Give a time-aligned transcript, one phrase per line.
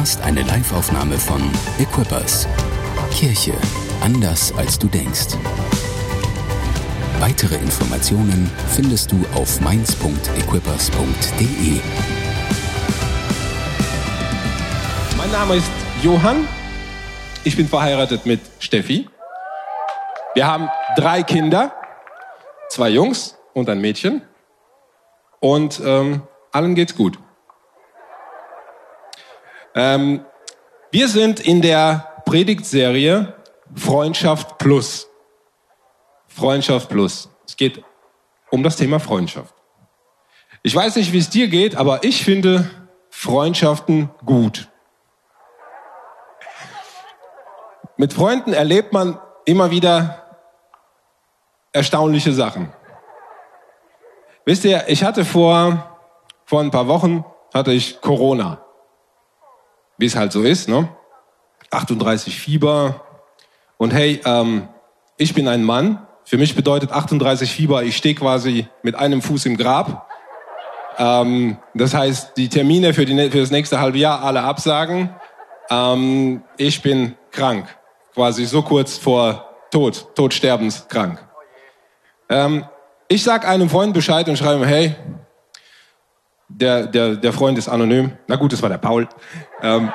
[0.00, 1.42] hörst eine Liveaufnahme von
[1.78, 2.48] Equippers.
[3.12, 3.52] Kirche
[4.00, 5.36] anders als du denkst.
[7.18, 11.80] Weitere Informationen findest du auf mainz.equippers.de.
[15.18, 15.70] Mein Name ist
[16.02, 16.48] Johann.
[17.44, 19.06] Ich bin verheiratet mit Steffi.
[20.32, 21.74] Wir haben drei Kinder,
[22.70, 24.22] zwei Jungs und ein Mädchen.
[25.40, 26.22] Und ähm,
[26.52, 27.18] allen geht's gut.
[29.80, 30.26] Ähm,
[30.90, 33.32] wir sind in der Predigtserie
[33.74, 35.08] Freundschaft Plus.
[36.28, 37.30] Freundschaft Plus.
[37.46, 37.82] Es geht
[38.50, 39.54] um das Thema Freundschaft.
[40.62, 42.68] Ich weiß nicht, wie es dir geht, aber ich finde
[43.08, 44.68] Freundschaften gut.
[47.96, 50.36] Mit Freunden erlebt man immer wieder
[51.72, 52.70] erstaunliche Sachen.
[54.44, 55.96] Wisst ihr, ich hatte vor,
[56.44, 58.62] vor ein paar Wochen hatte ich Corona.
[60.00, 60.88] Wie es halt so ist, ne?
[61.70, 63.04] 38 Fieber.
[63.76, 64.68] Und hey, ähm,
[65.18, 66.06] ich bin ein Mann.
[66.24, 70.08] Für mich bedeutet 38 Fieber, ich stehe quasi mit einem Fuß im Grab.
[70.96, 75.10] Ähm, das heißt, die Termine für, die, für das nächste halbe Jahr alle absagen.
[75.68, 77.66] Ähm, ich bin krank.
[78.14, 81.22] Quasi so kurz vor Tod, Todsterbenskrank.
[82.30, 82.64] Ähm,
[83.08, 84.96] ich sag einem Freund Bescheid und schreibe, hey,
[86.50, 88.12] der, der, der Freund ist anonym.
[88.26, 89.08] Na gut, das war der Paul.
[89.62, 89.92] Ähm,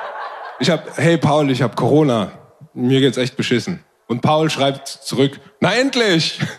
[0.58, 2.32] ich hab, hey Paul, ich hab Corona.
[2.74, 3.84] Mir geht's echt beschissen.
[4.08, 6.40] Und Paul schreibt zurück, na endlich!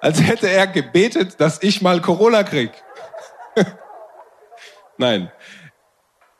[0.00, 2.70] Als hätte er gebetet, dass ich mal Corona krieg.
[4.98, 5.30] Nein,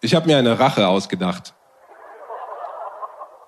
[0.00, 1.54] ich habe mir eine Rache ausgedacht.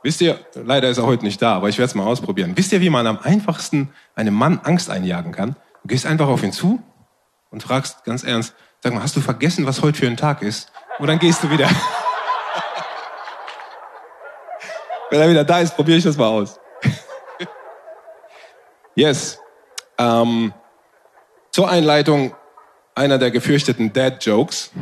[0.02, 2.52] Wisst ihr, leider ist er heute nicht da, aber ich werde es mal ausprobieren.
[2.56, 5.56] Wisst ihr, wie man am einfachsten einem Mann Angst einjagen kann?
[5.82, 6.82] Du gehst einfach auf ihn zu
[7.56, 10.70] und fragst ganz ernst, sag mal, hast du vergessen, was heute für ein Tag ist?
[10.98, 11.66] Und dann gehst du wieder.
[15.10, 16.60] Wenn er wieder da ist, probiere ich das mal aus.
[18.94, 19.40] yes.
[19.96, 20.52] Ähm,
[21.50, 22.34] zur Einleitung
[22.94, 24.72] einer der gefürchteten Dad-Jokes.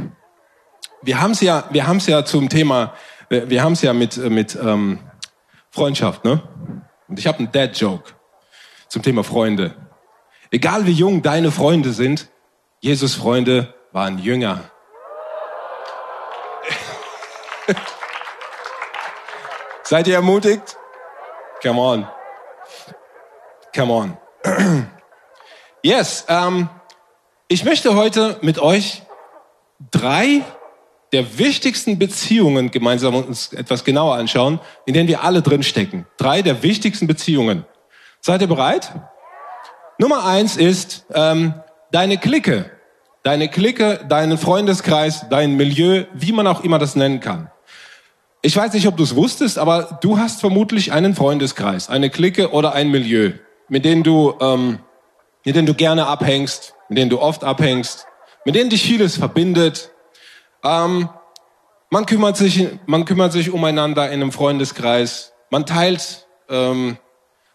[1.02, 2.94] Wir haben es ja, wir haben es ja zum Thema,
[3.28, 4.98] wir, wir haben es ja mit mit ähm,
[5.70, 6.42] Freundschaft, ne?
[7.06, 8.14] Und ich habe einen Dad-Joke
[8.88, 9.76] zum Thema Freunde.
[10.50, 12.30] Egal wie jung deine Freunde sind,
[12.84, 14.60] Jesus Freunde waren Jünger.
[19.84, 20.76] Seid ihr ermutigt?
[21.62, 22.06] Come on.
[23.74, 24.18] Come on.
[25.82, 26.68] yes, ähm,
[27.48, 29.00] ich möchte heute mit euch
[29.90, 30.42] drei
[31.14, 36.06] der wichtigsten Beziehungen gemeinsam uns etwas genauer anschauen, in denen wir alle drin stecken.
[36.18, 37.64] Drei der wichtigsten Beziehungen.
[38.20, 38.92] Seid ihr bereit?
[39.96, 41.54] Nummer eins ist ähm,
[41.90, 42.73] deine Clique.
[43.24, 47.50] Deine Clique, deinen Freundeskreis, dein Milieu, wie man auch immer das nennen kann.
[48.42, 52.52] Ich weiß nicht, ob du es wusstest, aber du hast vermutlich einen Freundeskreis, eine Clique
[52.52, 53.32] oder ein Milieu,
[53.68, 54.78] mit denen du, ähm,
[55.44, 58.06] mit denen du gerne abhängst, mit denen du oft abhängst,
[58.44, 59.90] mit denen dich vieles verbindet,
[60.62, 61.08] ähm,
[61.90, 65.32] man kümmert sich, man kümmert sich umeinander in einem Freundeskreis.
[65.50, 66.98] Man teilt, ähm,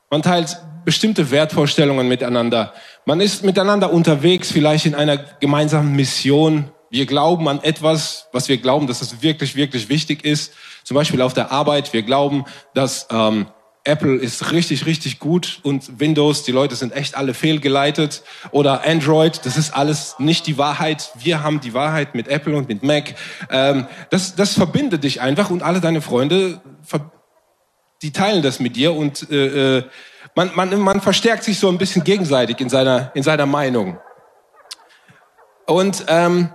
[0.09, 2.73] man teilt bestimmte Wertvorstellungen miteinander.
[3.09, 6.69] Man ist miteinander unterwegs, vielleicht in einer gemeinsamen Mission.
[6.91, 10.53] Wir glauben an etwas, was wir glauben, dass es wirklich, wirklich wichtig ist.
[10.83, 11.91] Zum Beispiel auf der Arbeit.
[11.91, 13.47] Wir glauben, dass ähm,
[13.83, 18.21] Apple ist richtig, richtig gut und Windows, die Leute sind echt alle fehlgeleitet
[18.51, 21.09] oder Android, das ist alles nicht die Wahrheit.
[21.17, 23.15] Wir haben die Wahrheit mit Apple und mit Mac.
[23.49, 26.61] Ähm, das, das verbindet dich einfach und alle deine Freunde,
[28.03, 29.83] die teilen das mit dir und äh, äh,
[30.39, 33.99] man, man, man verstärkt sich so ein bisschen gegenseitig in seiner, in seiner Meinung.
[35.65, 36.49] Und ähm,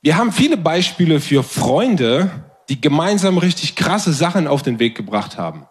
[0.00, 2.30] wir haben viele Beispiele für Freunde,
[2.68, 5.66] die gemeinsam richtig krasse Sachen auf den Weg gebracht haben.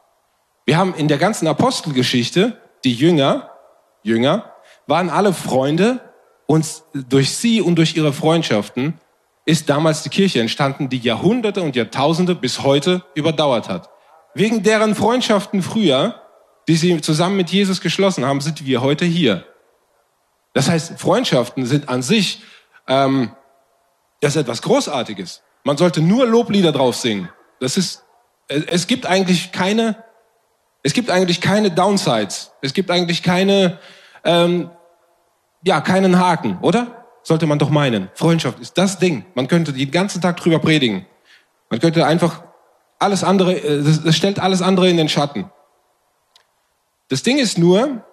[0.66, 3.52] Wir haben in der ganzen Apostelgeschichte die Jünger,
[4.04, 4.52] Jünger,
[4.88, 6.02] waren alle Freunde
[6.48, 9.00] und durch sie und durch ihre Freundschaften
[9.46, 13.90] ist damals die Kirche entstanden, die Jahrhunderte und Jahrtausende bis heute überdauert hat.
[14.34, 16.22] Wegen deren Freundschaften früher,
[16.68, 19.46] die sie zusammen mit Jesus geschlossen haben, sind wir heute hier.
[20.54, 22.42] Das heißt, Freundschaften sind an sich
[22.90, 23.32] ähm,
[24.20, 25.44] das ist etwas Großartiges.
[25.64, 27.30] Man sollte nur Loblieder drauf singen.
[27.60, 28.04] Das ist,
[28.48, 30.04] es gibt eigentlich keine,
[30.84, 32.52] es gibt eigentlich keine Downsides.
[32.62, 33.80] Es gibt eigentlich keine,
[34.26, 34.70] ähm,
[35.64, 37.06] ja, keinen Haken, oder?
[37.24, 38.10] Sollte man doch meinen.
[38.14, 39.26] Freundschaft ist das Ding.
[39.36, 41.06] Man könnte den ganzen Tag drüber predigen.
[41.70, 42.44] Man könnte einfach
[43.00, 45.50] alles andere, äh, das stellt alles andere in den Schatten.
[47.08, 48.06] Das Ding ist nur,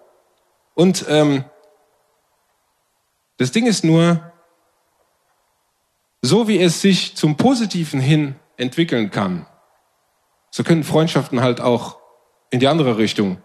[0.73, 1.45] und ähm,
[3.37, 4.31] das Ding ist nur,
[6.21, 9.45] so wie es sich zum Positiven hin entwickeln kann,
[10.49, 11.99] so können Freundschaften halt auch
[12.49, 13.41] in die andere Richtung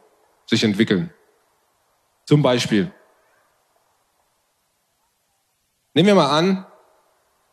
[0.47, 1.13] sich entwickeln.
[2.25, 2.91] Zum Beispiel,
[5.93, 6.67] nehmen wir mal an,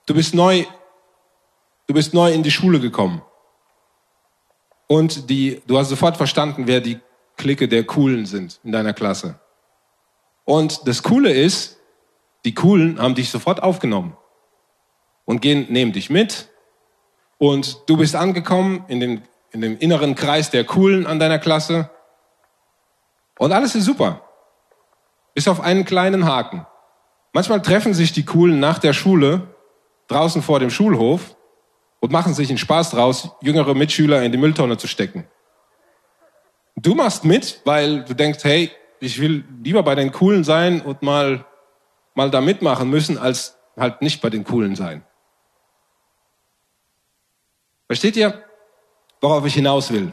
[0.06, 0.64] du bist neu,
[1.88, 3.22] du bist neu in die Schule gekommen.
[4.92, 7.00] Und die, du hast sofort verstanden, wer die
[7.38, 9.40] Clique der Coolen sind in deiner Klasse.
[10.46, 11.78] Und das Coole ist,
[12.44, 14.18] die Coolen haben dich sofort aufgenommen
[15.26, 16.50] und gehen, nehmen dich mit.
[17.38, 19.22] Und du bist angekommen in dem,
[19.52, 21.92] in dem inneren Kreis der Coolen an deiner Klasse.
[23.38, 24.24] Und alles ist super.
[25.36, 26.66] Bis auf einen kleinen Haken.
[27.32, 29.54] Manchmal treffen sich die Coolen nach der Schule
[30.08, 31.36] draußen vor dem Schulhof
[32.00, 35.28] und machen sich einen Spaß draus, jüngere Mitschüler in die Mülltonne zu stecken.
[36.75, 41.01] Du machst mit, weil du denkst, hey, ich will lieber bei den Coolen sein und
[41.01, 41.46] mal,
[42.16, 45.04] mal da mitmachen müssen, als halt nicht bei den Coolen sein.
[47.88, 48.44] Versteht ihr,
[49.19, 50.12] worauf ich hinaus will?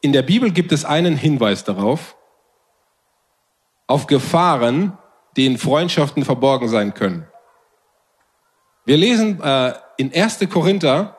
[0.00, 2.16] In der Bibel gibt es einen Hinweis darauf,
[3.86, 4.98] auf Gefahren,
[5.36, 7.26] die in Freundschaften verborgen sein können.
[8.88, 10.48] Wir lesen äh, in 1.
[10.48, 11.18] Korinther,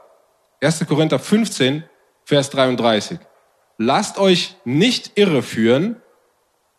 [0.59, 0.87] 1.
[0.87, 1.83] Korinther 15,
[2.25, 3.19] Vers 33.
[3.77, 5.97] Lasst euch nicht irreführen,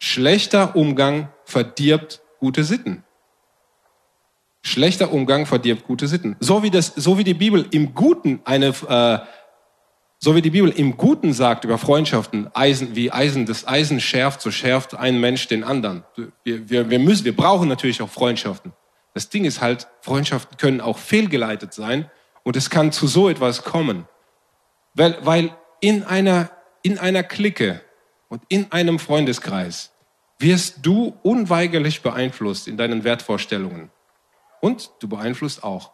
[0.01, 3.05] schlechter Umgang verdirbt gute Sitten.
[4.63, 6.35] Schlechter Umgang verdirbt gute Sitten.
[6.41, 9.19] So wie das, so wie die Bibel im Guten eine, äh,
[10.19, 14.41] so wie die Bibel im Guten sagt über Freundschaften, Eisen, wie Eisen, das Eisen schärft,
[14.41, 16.03] so schärft ein Mensch den anderen.
[16.43, 18.73] Wir, wir, wir müssen, wir brauchen natürlich auch Freundschaften.
[19.15, 22.11] Das Ding ist halt, Freundschaften können auch fehlgeleitet sein
[22.43, 24.09] und es kann zu so etwas kommen.
[24.95, 26.51] Weil, weil in einer,
[26.83, 27.81] in einer Clique
[28.29, 29.93] und in einem Freundeskreis
[30.39, 33.91] wirst du unweigerlich beeinflusst in deinen Wertvorstellungen.
[34.61, 35.93] Und du beeinflusst auch.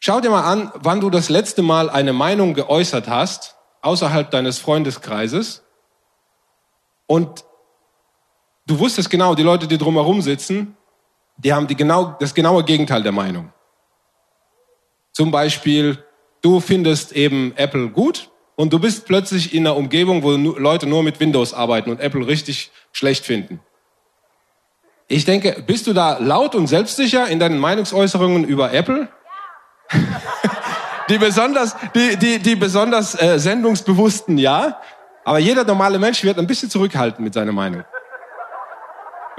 [0.00, 4.58] Schau dir mal an, wann du das letzte Mal eine Meinung geäußert hast, außerhalb deines
[4.58, 5.64] Freundeskreises.
[7.06, 7.44] Und
[8.68, 10.76] du wusstest genau, die Leute, die drumherum sitzen,
[11.38, 13.52] die haben die genau, das genaue Gegenteil der Meinung.
[15.12, 15.98] Zum Beispiel,
[16.42, 21.02] du findest eben Apple gut und du bist plötzlich in einer Umgebung, wo Leute nur
[21.02, 23.60] mit Windows arbeiten und Apple richtig schlecht finden.
[25.08, 29.08] Ich denke, bist du da laut und selbstsicher in deinen Meinungsäußerungen über Apple?
[31.08, 34.78] die besonders, die, die, die besonders äh, sendungsbewussten, ja.
[35.24, 37.84] Aber jeder normale Mensch wird ein bisschen zurückhalten mit seiner Meinung.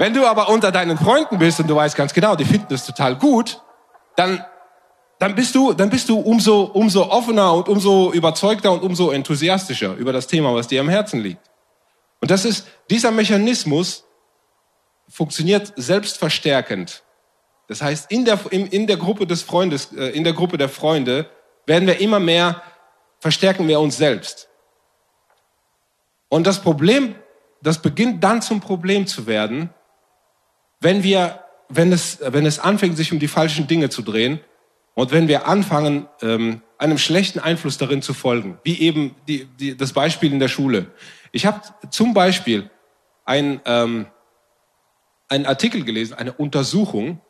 [0.00, 2.86] Wenn du aber unter deinen Freunden bist und du weißt ganz genau, die finden das
[2.86, 3.60] total gut,
[4.16, 4.42] dann,
[5.18, 9.94] dann bist du, dann bist du umso, umso offener und umso überzeugter und umso enthusiastischer
[9.96, 11.50] über das Thema, was dir am Herzen liegt.
[12.18, 14.06] Und das ist, dieser Mechanismus
[15.06, 17.02] funktioniert selbstverstärkend.
[17.68, 20.70] Das heißt, in der, in, in der Gruppe des Freundes, äh, in der Gruppe der
[20.70, 21.28] Freunde
[21.66, 22.62] werden wir immer mehr,
[23.18, 24.48] verstärken wir uns selbst.
[26.30, 27.16] Und das Problem,
[27.60, 29.74] das beginnt dann zum Problem zu werden,
[30.80, 34.40] wenn wir, wenn es, wenn es anfängt, sich um die falschen Dinge zu drehen
[34.94, 39.76] und wenn wir anfangen, ähm, einem schlechten Einfluss darin zu folgen, wie eben die, die,
[39.76, 40.86] das Beispiel in der Schule.
[41.30, 41.60] Ich habe
[41.90, 42.70] zum Beispiel
[43.24, 44.06] ein, ähm,
[45.28, 47.20] einen Artikel gelesen, eine Untersuchung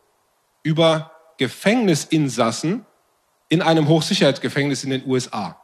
[0.62, 2.86] über Gefängnisinsassen
[3.48, 5.60] in einem Hochsicherheitsgefängnis in den USA.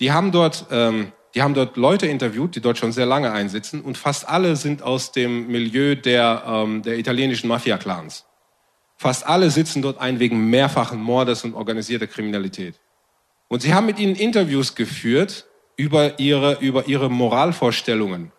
[0.00, 3.80] Die haben dort ähm, die haben dort Leute interviewt, die dort schon sehr lange einsitzen
[3.80, 8.26] und fast alle sind aus dem Milieu der, ähm, der italienischen Mafia-Clans.
[8.96, 12.78] Fast alle sitzen dort ein wegen mehrfachen Mordes und organisierter Kriminalität.
[13.48, 15.46] Und sie haben mit ihnen Interviews geführt
[15.76, 18.30] über ihre, über ihre Moralvorstellungen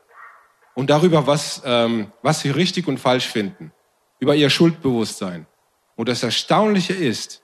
[0.76, 3.72] und darüber, was, ähm, was sie richtig und falsch finden,
[4.20, 5.48] über ihr Schuldbewusstsein.
[5.96, 7.42] Und das Erstaunliche ist,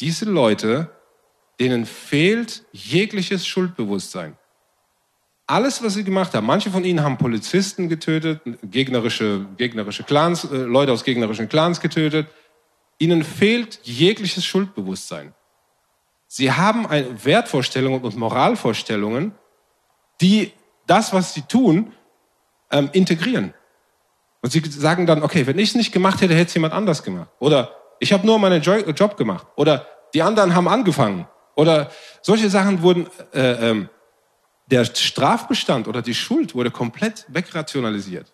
[0.00, 0.90] diese Leute,
[1.60, 4.36] denen fehlt jegliches Schuldbewusstsein
[5.46, 10.56] alles, was sie gemacht haben, manche von ihnen haben Polizisten getötet, gegnerische, gegnerische Clans, äh,
[10.56, 12.28] Leute aus gegnerischen Clans getötet.
[12.98, 15.34] Ihnen fehlt jegliches Schuldbewusstsein.
[16.28, 19.34] Sie haben eine Wertvorstellungen und Moralvorstellungen,
[20.20, 20.52] die
[20.86, 21.92] das, was sie tun,
[22.70, 23.52] ähm, integrieren.
[24.40, 27.02] Und sie sagen dann, okay, wenn ich es nicht gemacht hätte, hätte es jemand anders
[27.02, 27.30] gemacht.
[27.38, 29.46] Oder ich habe nur meinen Job gemacht.
[29.56, 31.26] Oder die anderen haben angefangen.
[31.54, 31.90] Oder
[32.22, 33.88] solche Sachen wurden äh, ähm,
[34.72, 38.32] der Strafbestand oder die Schuld wurde komplett wegrationalisiert.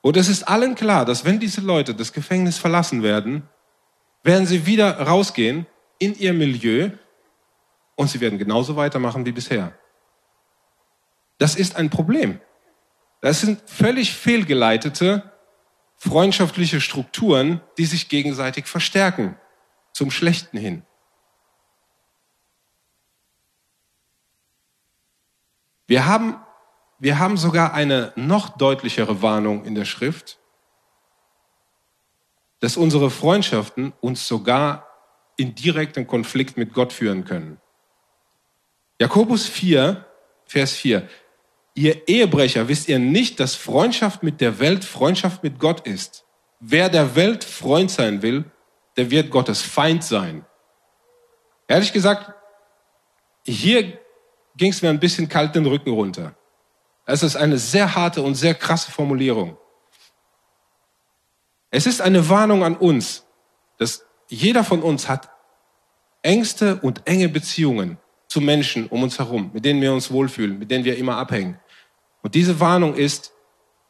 [0.00, 3.46] Und es ist allen klar, dass wenn diese Leute das Gefängnis verlassen werden,
[4.22, 5.66] werden sie wieder rausgehen
[5.98, 6.90] in ihr Milieu
[7.94, 9.74] und sie werden genauso weitermachen wie bisher.
[11.36, 12.40] Das ist ein Problem.
[13.20, 15.30] Das sind völlig fehlgeleitete
[15.96, 19.36] freundschaftliche Strukturen, die sich gegenseitig verstärken,
[19.92, 20.82] zum Schlechten hin.
[25.90, 26.36] Wir haben,
[27.00, 30.38] wir haben sogar eine noch deutlichere Warnung in der Schrift,
[32.60, 34.86] dass unsere Freundschaften uns sogar
[35.36, 37.60] in direkten Konflikt mit Gott führen können.
[39.00, 40.06] Jakobus 4,
[40.44, 41.08] Vers 4.
[41.74, 46.24] Ihr Ehebrecher, wisst ihr nicht, dass Freundschaft mit der Welt Freundschaft mit Gott ist?
[46.60, 48.44] Wer der Welt Freund sein will,
[48.96, 50.46] der wird Gottes Feind sein.
[51.66, 52.32] Ehrlich gesagt,
[53.44, 53.98] hier
[54.56, 56.34] ging es mir ein bisschen kalt den Rücken runter.
[57.06, 59.56] Es ist eine sehr harte und sehr krasse Formulierung.
[61.70, 63.24] Es ist eine Warnung an uns,
[63.78, 65.30] dass jeder von uns hat
[66.22, 70.70] Ängste und enge Beziehungen zu Menschen um uns herum, mit denen wir uns wohlfühlen, mit
[70.70, 71.58] denen wir immer abhängen.
[72.22, 73.32] Und diese Warnung ist,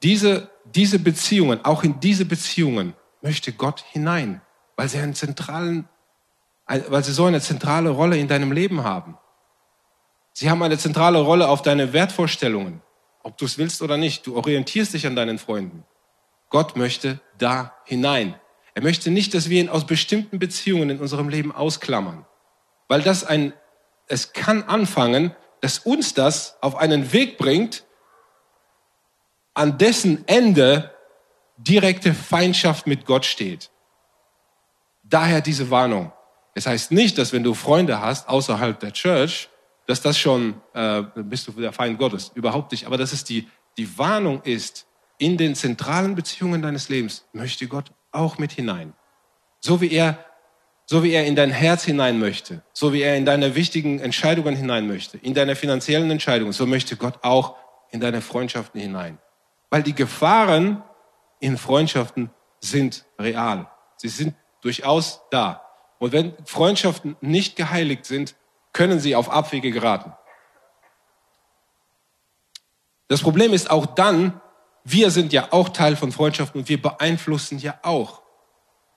[0.03, 4.41] diese, diese Beziehungen, auch in diese Beziehungen möchte Gott hinein,
[4.77, 5.89] weil sie einen zentralen,
[6.67, 9.19] weil sie so eine zentrale Rolle in deinem Leben haben.
[10.33, 12.83] Sie haben eine zentrale Rolle auf deine Wertvorstellungen,
[13.23, 14.27] ob du es willst oder nicht.
[14.27, 15.85] Du orientierst dich an deinen Freunden.
[16.49, 18.39] Gott möchte da hinein.
[18.75, 22.25] Er möchte nicht, dass wir ihn aus bestimmten Beziehungen in unserem Leben ausklammern,
[22.89, 23.53] weil das ein,
[24.07, 27.85] es kann anfangen, dass uns das auf einen Weg bringt,
[29.55, 30.95] an dessen Ende
[31.59, 33.71] direkte Feindschaft mit Gott steht.
[35.03, 36.13] Daher diese Warnung.
[36.55, 39.50] Es heißt nicht, dass wenn du Freunde hast außerhalb der Church,
[39.91, 42.31] dass das schon, äh, bist du der Feind Gottes.
[42.35, 42.87] Überhaupt nicht.
[42.87, 44.87] Aber dass es die, die Warnung ist,
[45.19, 48.95] in den zentralen Beziehungen deines Lebens möchte Gott auch mit hinein.
[49.59, 50.25] So wie er,
[50.87, 54.55] so wie er in dein Herz hinein möchte, so wie er in deine wichtigen Entscheidungen
[54.55, 57.57] hinein möchte, in deine finanziellen Entscheidungen, so möchte Gott auch
[57.91, 59.19] in deine Freundschaften hinein.
[59.71, 60.85] Weil die Gefahren
[61.41, 62.31] in Freundschaften
[62.61, 63.69] sind real.
[63.97, 65.67] Sie sind durchaus da.
[65.99, 68.37] Und wenn Freundschaften nicht geheiligt sind,
[68.73, 70.13] können sie auf Abwege geraten.
[73.09, 74.41] Das Problem ist auch dann,
[74.85, 78.23] wir sind ja auch Teil von Freundschaften und wir beeinflussen ja auch.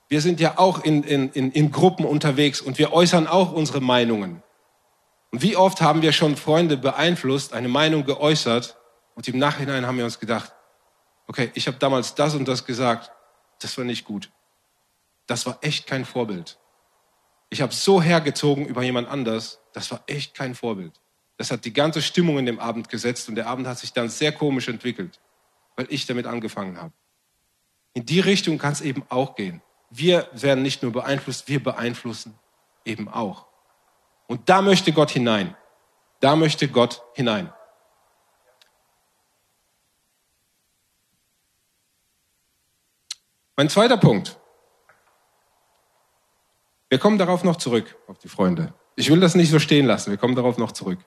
[0.08, 3.80] Wir sind ja auch in, in, in, in Gruppen unterwegs und wir äußern auch unsere
[3.80, 4.42] Meinungen.
[5.32, 8.76] Und wie oft haben wir schon Freunde beeinflusst, eine Meinung geäußert
[9.16, 10.52] und im Nachhinein haben wir uns gedacht,
[11.26, 13.10] okay, ich habe damals das und das gesagt,
[13.60, 14.30] das war nicht gut.
[15.26, 16.58] Das war echt kein Vorbild.
[17.50, 21.00] Ich habe so hergezogen über jemand anders, das war echt kein Vorbild.
[21.36, 24.08] Das hat die ganze Stimmung in dem Abend gesetzt und der Abend hat sich dann
[24.08, 25.20] sehr komisch entwickelt,
[25.76, 26.92] weil ich damit angefangen habe.
[27.92, 29.62] In die Richtung kann es eben auch gehen.
[29.90, 32.38] Wir werden nicht nur beeinflusst, wir beeinflussen
[32.84, 33.46] eben auch.
[34.26, 35.56] Und da möchte Gott hinein.
[36.20, 37.52] Da möchte Gott hinein.
[43.56, 44.36] Mein zweiter Punkt.
[46.94, 48.72] Wir kommen darauf noch zurück, auf die Freunde.
[48.94, 50.12] Ich will das nicht so stehen lassen.
[50.12, 51.00] Wir kommen darauf noch zurück.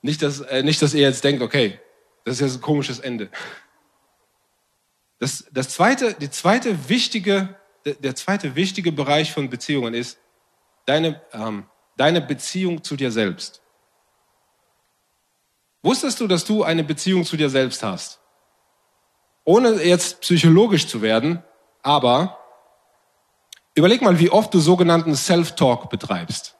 [0.00, 1.80] Nicht, dass, äh, nicht, dass ihr jetzt denkt, okay,
[2.24, 3.28] das ist jetzt ein komisches Ende.
[5.18, 10.20] Das, das zweite, die zweite wichtige, der, zweite wichtige Bereich von Beziehungen ist
[10.86, 11.66] deine, ähm,
[11.96, 13.60] deine Beziehung zu dir selbst.
[15.82, 18.20] Wusstest du, dass du eine Beziehung zu dir selbst hast?
[19.42, 21.42] Ohne jetzt psychologisch zu werden,
[21.82, 22.41] aber
[23.74, 26.56] überleg mal, wie oft du sogenannten Self-Talk betreibst.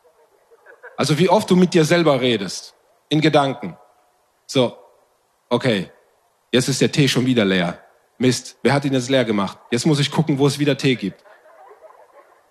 [0.97, 2.75] Also wie oft du mit dir selber redest.
[3.09, 3.77] In Gedanken.
[4.47, 4.77] So,
[5.49, 5.91] okay,
[6.51, 7.79] jetzt ist der Tee schon wieder leer.
[8.19, 9.59] Mist, wer hat ihn jetzt leer gemacht?
[9.71, 11.25] Jetzt muss ich gucken, wo es wieder Tee gibt.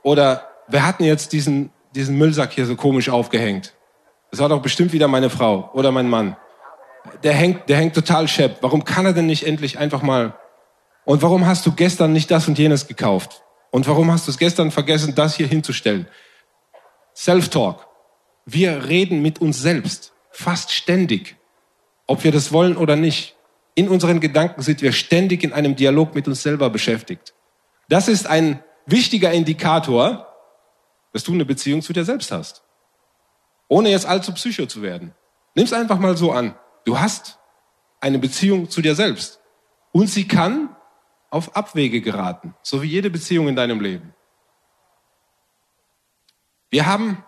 [0.04, 3.74] Oder wer hat denn jetzt diesen, diesen Müllsack hier so komisch aufgehängt?
[4.32, 6.38] Das war doch bestimmt wieder meine Frau oder mein Mann.
[7.24, 8.58] Der hängt, der hängt total schepp.
[8.62, 10.36] Warum kann er denn nicht endlich einfach mal
[11.06, 13.44] und warum hast du gestern nicht das und jenes gekauft?
[13.72, 16.08] Und warum hast du es gestern vergessen, das hier hinzustellen?
[17.16, 17.88] Self-Talk.
[18.46, 21.38] Wir reden mit uns selbst fast ständig,
[22.06, 23.36] ob wir das wollen oder nicht.
[23.74, 27.34] In unseren Gedanken sind wir ständig in einem Dialog mit uns selber beschäftigt.
[27.88, 30.28] Das ist ein wichtiger Indikator,
[31.14, 32.64] dass du eine Beziehung zu dir selbst hast.
[33.68, 35.14] Ohne jetzt allzu psycho zu werden.
[35.56, 36.56] Nimm's einfach mal so an.
[36.84, 37.40] Du hast
[38.02, 39.40] eine Beziehung zu dir selbst.
[39.92, 40.76] Und sie kann
[41.32, 44.14] auf Abwege geraten, so wie jede Beziehung in deinem Leben.
[46.70, 47.24] Wir haben,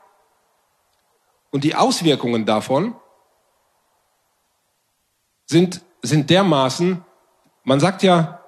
[1.51, 2.95] und die Auswirkungen davon
[5.45, 7.03] sind, sind dermaßen,
[7.63, 8.43] man sagt ja,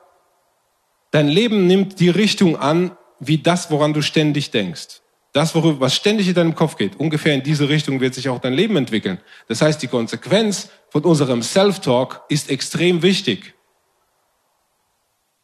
[1.11, 5.01] dein Leben nimmt die Richtung an, wie das, woran du ständig denkst.
[5.31, 8.39] Das, worüber, was ständig in deinem Kopf geht, ungefähr in diese Richtung wird sich auch
[8.39, 9.19] dein Leben entwickeln.
[9.47, 13.53] Das heißt, die Konsequenz von unserem Self-Talk ist extrem wichtig.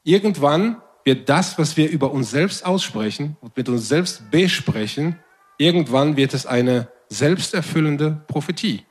[0.03, 5.19] Irgendwann wird das, was wir über uns selbst aussprechen und mit uns selbst besprechen,
[5.57, 8.85] irgendwann wird es eine selbsterfüllende Prophetie.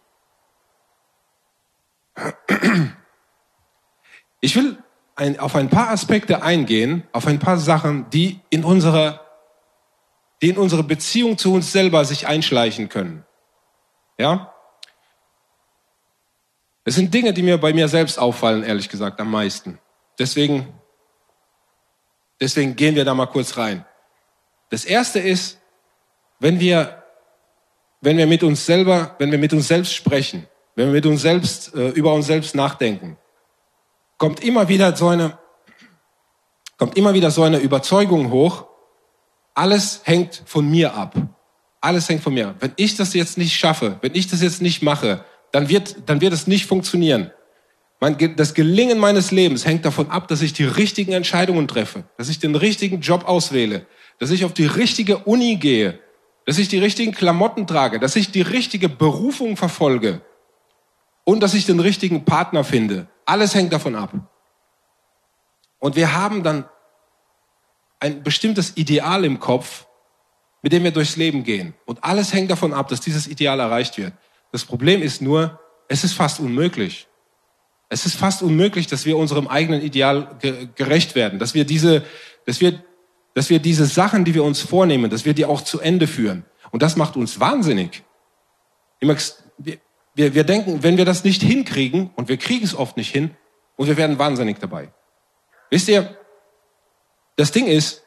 [4.41, 4.79] Ich will
[5.17, 9.27] ein, auf ein paar Aspekte eingehen, auf ein paar Sachen, die in unserer,
[10.43, 13.25] die in unsere Beziehung zu uns selber sich einschleichen können.
[14.19, 14.55] Ja?
[16.85, 19.79] Es sind Dinge, die mir bei mir selbst auffallen, ehrlich gesagt, am meisten.
[20.19, 20.73] Deswegen,
[22.41, 23.85] deswegen gehen wir da mal kurz rein.
[24.71, 25.59] Das erste ist,
[26.39, 27.03] wenn wir,
[28.01, 31.23] wenn wir mit uns selber, wenn wir mit uns selbst sprechen, wenn wir mit uns
[31.23, 33.17] selbst, äh, über uns selbst nachdenken,
[34.17, 35.39] kommt immer wieder so eine,
[36.79, 38.67] kommt immer wieder so eine Überzeugung hoch,
[39.55, 41.15] alles hängt von mir ab.
[41.81, 42.57] Alles hängt von mir ab.
[42.61, 46.21] Wenn ich das jetzt nicht schaffe, wenn ich das jetzt nicht mache, dann wird, dann
[46.21, 47.31] wird es nicht funktionieren.
[48.01, 52.31] Mein, das Gelingen meines Lebens hängt davon ab, dass ich die richtigen Entscheidungen treffe, dass
[52.31, 53.87] ich den richtigen Job auswähle,
[54.19, 56.01] dass ich auf die richtige Uni gehe,
[56.47, 60.23] dass ich die richtigen Klamotten trage, dass ich die richtige Berufung verfolge
[61.25, 63.07] und dass ich den richtigen Partner finde.
[63.27, 64.15] Alles hängt davon ab.
[65.79, 66.65] Und wir haben dann
[68.01, 69.87] ein bestimmtes Ideal im Kopf,
[70.63, 71.75] mit dem wir durchs Leben gehen.
[71.85, 74.15] Und alles hängt davon ab, dass dieses Ideal erreicht wird.
[74.53, 77.07] Das Problem ist nur, es ist fast unmöglich.
[77.93, 80.39] Es ist fast unmöglich, dass wir unserem eigenen Ideal
[80.77, 82.05] gerecht werden, dass wir diese,
[82.47, 82.83] dass wir,
[83.35, 86.45] dass wir diese Sachen, die wir uns vornehmen, dass wir die auch zu Ende führen.
[86.71, 88.05] Und das macht uns wahnsinnig.
[89.01, 93.37] Wir, wir denken, wenn wir das nicht hinkriegen, und wir kriegen es oft nicht hin,
[93.75, 94.93] und wir werden wahnsinnig dabei.
[95.69, 96.17] Wisst ihr,
[97.35, 98.05] das Ding ist,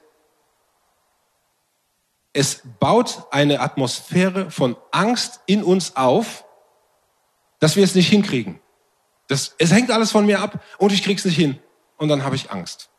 [2.32, 6.46] es baut eine Atmosphäre von Angst in uns auf,
[7.60, 8.60] dass wir es nicht hinkriegen.
[9.28, 11.60] Das, es hängt alles von mir ab und ich krieg's nicht hin.
[11.98, 12.90] Und dann habe ich Angst.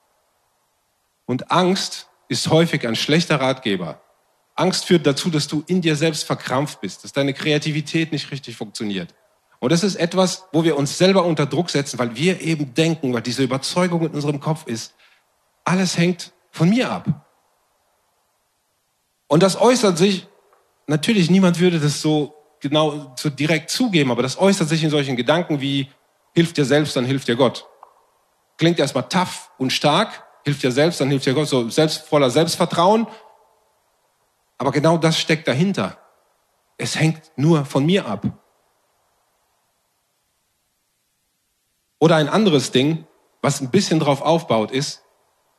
[1.26, 4.00] Und Angst ist häufig ein schlechter Ratgeber.
[4.54, 8.56] Angst führt dazu, dass du in dir selbst verkrampft bist, dass deine Kreativität nicht richtig
[8.56, 9.14] funktioniert.
[9.58, 13.12] Und das ist etwas, wo wir uns selber unter Druck setzen, weil wir eben denken,
[13.12, 14.94] weil diese Überzeugung in unserem Kopf ist,
[15.64, 17.26] alles hängt von mir ab.
[19.26, 20.28] Und das äußert sich,
[20.86, 25.16] natürlich niemand würde das so genau so direkt zugeben, aber das äußert sich in solchen
[25.16, 25.88] Gedanken wie,
[26.34, 27.66] hilft dir selbst, dann hilft dir Gott.
[28.56, 32.30] Klingt erstmal tough und stark, hilft dir selbst, dann hilft dir Gott, so selbst voller
[32.30, 33.06] Selbstvertrauen
[34.58, 35.98] aber genau das steckt dahinter.
[36.76, 38.24] Es hängt nur von mir ab.
[41.98, 43.06] Oder ein anderes Ding,
[43.42, 45.02] was ein bisschen drauf aufbaut, ist,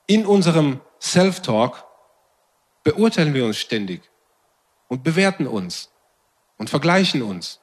[0.07, 1.85] in unserem Self-Talk
[2.83, 4.01] beurteilen wir uns ständig
[4.87, 5.91] und bewerten uns
[6.57, 7.61] und vergleichen uns.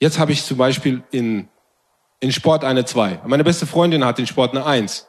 [0.00, 1.48] Jetzt habe ich zum Beispiel in,
[2.20, 3.22] in Sport eine 2.
[3.26, 5.08] Meine beste Freundin hat in Sport eine 1.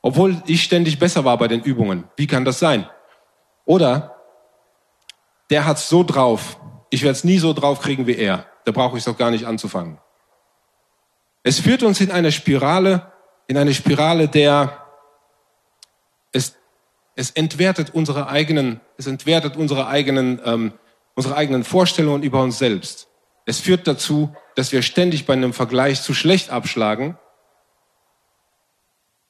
[0.00, 2.04] Obwohl ich ständig besser war bei den Übungen.
[2.16, 2.88] Wie kann das sein?
[3.64, 4.16] Oder
[5.50, 6.58] der hat's so drauf,
[6.90, 8.46] ich werde es nie so drauf kriegen wie er.
[8.64, 9.98] Da brauche ich es doch gar nicht anzufangen.
[11.42, 13.12] Es führt uns in eine Spirale,
[13.46, 14.84] in eine Spirale, der
[16.32, 16.56] es,
[17.14, 20.72] es entwertet unsere eigenen, es entwertet unsere eigenen, ähm,
[21.14, 23.07] unsere eigenen Vorstellungen über uns selbst.
[23.48, 27.16] Es führt dazu, dass wir ständig bei einem Vergleich zu schlecht abschlagen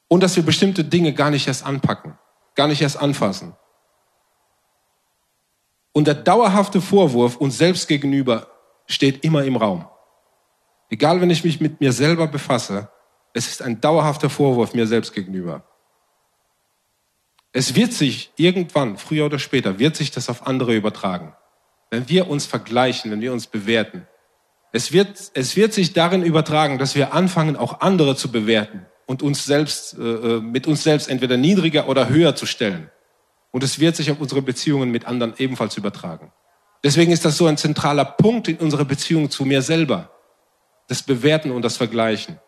[0.09, 2.19] und dass wir bestimmte Dinge gar nicht erst anpacken,
[2.57, 3.55] gar nicht erst anfassen.
[5.93, 8.49] Und der dauerhafte Vorwurf uns selbst gegenüber
[8.87, 9.87] steht immer im Raum.
[10.91, 12.91] Egal, wenn ich mich mit mir selber befasse,
[13.35, 15.63] es ist ein dauerhafter Vorwurf mir selbst gegenüber.
[17.53, 21.37] Es wird sich irgendwann, früher oder später, wird sich das auf andere übertragen.
[21.91, 24.07] Wenn wir uns vergleichen, wenn wir uns bewerten.
[24.73, 29.23] Es wird, es wird sich darin übertragen, dass wir anfangen, auch andere zu bewerten und
[29.23, 32.91] uns selbst, äh, äh mit uns selbst entweder niedriger oder höher zu stellen.
[33.51, 36.33] Und es wird sich auf unsere Beziehungen mit anderen ebenfalls übertragen.
[36.85, 40.11] Deswegen ist das so ein zentraler Punkt in unserer Beziehung zu mir selber.
[40.87, 42.39] Das Bewerten und das Vergleichen.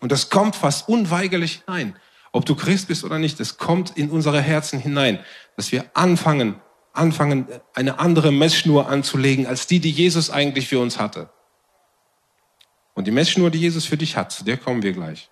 [0.00, 1.96] Und das kommt fast unweigerlich hinein.
[2.32, 5.20] Ob du Christ bist oder nicht, es kommt in unsere Herzen hinein,
[5.56, 6.60] dass wir anfangen,
[6.96, 11.30] anfangen, eine andere Messschnur anzulegen, als die, die Jesus eigentlich für uns hatte.
[12.94, 15.30] Und die Messschnur, die Jesus für dich hat, zu der kommen wir gleich.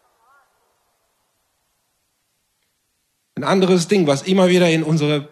[3.37, 5.29] Ein anderes Ding, was immer wieder in unsere,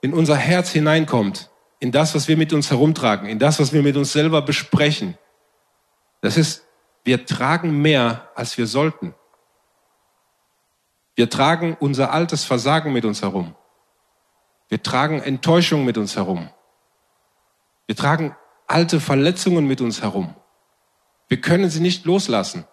[0.00, 3.82] in unser Herz hineinkommt, in das, was wir mit uns herumtragen, in das, was wir
[3.82, 5.18] mit uns selber besprechen.
[6.22, 6.64] Das ist,
[7.04, 9.14] wir tragen mehr, als wir sollten.
[11.16, 13.54] Wir tragen unser altes Versagen mit uns herum.
[14.68, 16.48] Wir tragen Enttäuschung mit uns herum.
[17.86, 20.34] Wir tragen alte Verletzungen mit uns herum.
[21.28, 22.66] Wir können sie nicht loslassen.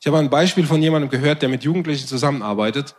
[0.00, 2.96] Ich habe ein Beispiel von jemandem gehört, der mit Jugendlichen zusammenarbeitet.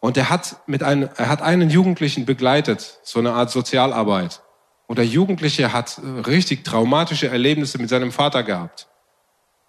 [0.00, 4.42] Und er hat, mit einem, er hat einen Jugendlichen begleitet, so eine Art Sozialarbeit.
[4.86, 8.88] Und der Jugendliche hat äh, richtig traumatische Erlebnisse mit seinem Vater gehabt.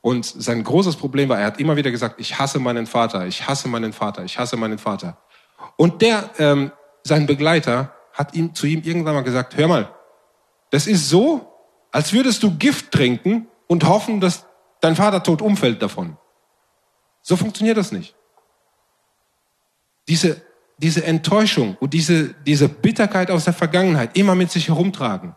[0.01, 3.47] Und sein großes Problem war, er hat immer wieder gesagt, ich hasse meinen Vater, ich
[3.47, 5.17] hasse meinen Vater, ich hasse meinen Vater.
[5.75, 6.71] Und der, ähm,
[7.07, 9.93] sein Begleiter, hat ihm zu ihm irgendwann mal gesagt, hör mal,
[10.71, 11.53] das ist so,
[11.91, 14.45] als würdest du Gift trinken und hoffen, dass
[14.81, 16.17] dein Vater tot umfällt davon.
[17.21, 18.15] So funktioniert das nicht.
[20.07, 20.41] Diese,
[20.77, 25.35] diese Enttäuschung und diese, diese Bitterkeit aus der Vergangenheit immer mit sich herumtragen,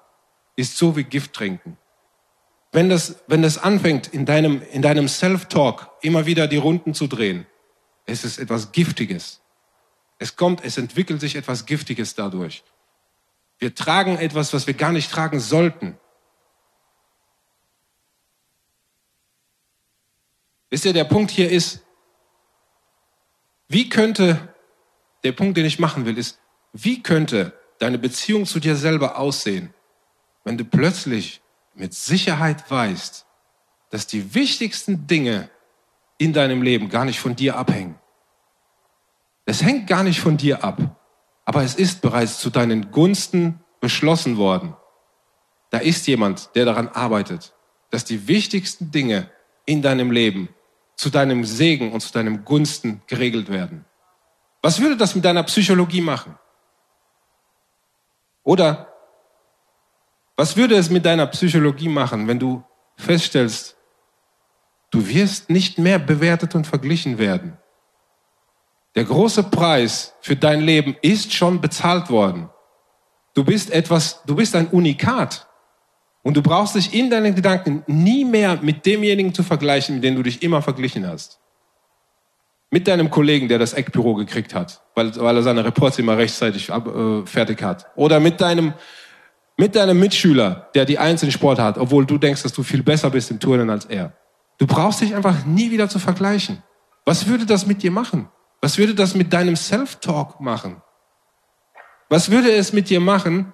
[0.56, 1.76] ist so wie Gift trinken.
[2.72, 7.08] Wenn das, wenn das anfängt, in deinem, in deinem Self-Talk immer wieder die Runden zu
[7.08, 7.46] drehen,
[8.06, 9.39] es ist etwas Giftiges.
[10.20, 12.62] Es kommt, es entwickelt sich etwas Giftiges dadurch.
[13.58, 15.98] Wir tragen etwas, was wir gar nicht tragen sollten.
[20.68, 21.80] Wisst ihr, der Punkt hier ist,
[23.66, 24.54] wie könnte,
[25.24, 26.38] der Punkt, den ich machen will, ist,
[26.74, 29.72] wie könnte deine Beziehung zu dir selber aussehen,
[30.44, 31.40] wenn du plötzlich
[31.72, 33.24] mit Sicherheit weißt,
[33.88, 35.48] dass die wichtigsten Dinge
[36.18, 37.99] in deinem Leben gar nicht von dir abhängen.
[39.50, 40.78] Es hängt gar nicht von dir ab,
[41.44, 44.76] aber es ist bereits zu deinen Gunsten beschlossen worden.
[45.70, 47.52] Da ist jemand, der daran arbeitet,
[47.90, 49.28] dass die wichtigsten Dinge
[49.66, 50.50] in deinem Leben
[50.94, 53.84] zu deinem Segen und zu deinem Gunsten geregelt werden.
[54.62, 56.38] Was würde das mit deiner Psychologie machen?
[58.44, 58.94] Oder
[60.36, 62.62] was würde es mit deiner Psychologie machen, wenn du
[62.94, 63.76] feststellst,
[64.92, 67.59] du wirst nicht mehr bewertet und verglichen werden?
[68.96, 72.50] Der große Preis für dein Leben ist schon bezahlt worden.
[73.34, 75.46] Du bist etwas, du bist ein Unikat.
[76.22, 80.16] Und du brauchst dich in deinen Gedanken nie mehr mit demjenigen zu vergleichen, mit dem
[80.16, 81.40] du dich immer verglichen hast.
[82.70, 86.70] Mit deinem Kollegen, der das Eckbüro gekriegt hat, weil, weil er seine Reports immer rechtzeitig
[86.70, 87.86] ab, äh, fertig hat.
[87.96, 88.74] Oder mit deinem,
[89.56, 92.82] mit deinem Mitschüler, der die Eins in Sport hat, obwohl du denkst, dass du viel
[92.82, 94.12] besser bist im Turnen als er.
[94.58, 96.62] Du brauchst dich einfach nie wieder zu vergleichen.
[97.06, 98.28] Was würde das mit dir machen?
[98.60, 100.82] Was würde das mit deinem Self-Talk machen?
[102.08, 103.52] Was würde es mit dir machen,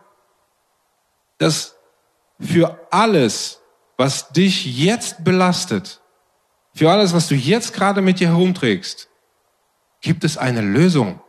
[1.38, 1.77] dass
[2.40, 3.61] für alles,
[3.97, 6.01] was dich jetzt belastet,
[6.75, 9.09] für alles, was du jetzt gerade mit dir herumträgst,
[10.01, 11.21] gibt es eine Lösung.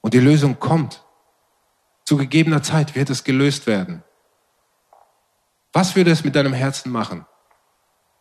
[0.00, 1.04] Und die Lösung kommt.
[2.04, 4.02] Zu gegebener Zeit wird es gelöst werden.
[5.72, 7.26] Was würde es mit deinem Herzen machen?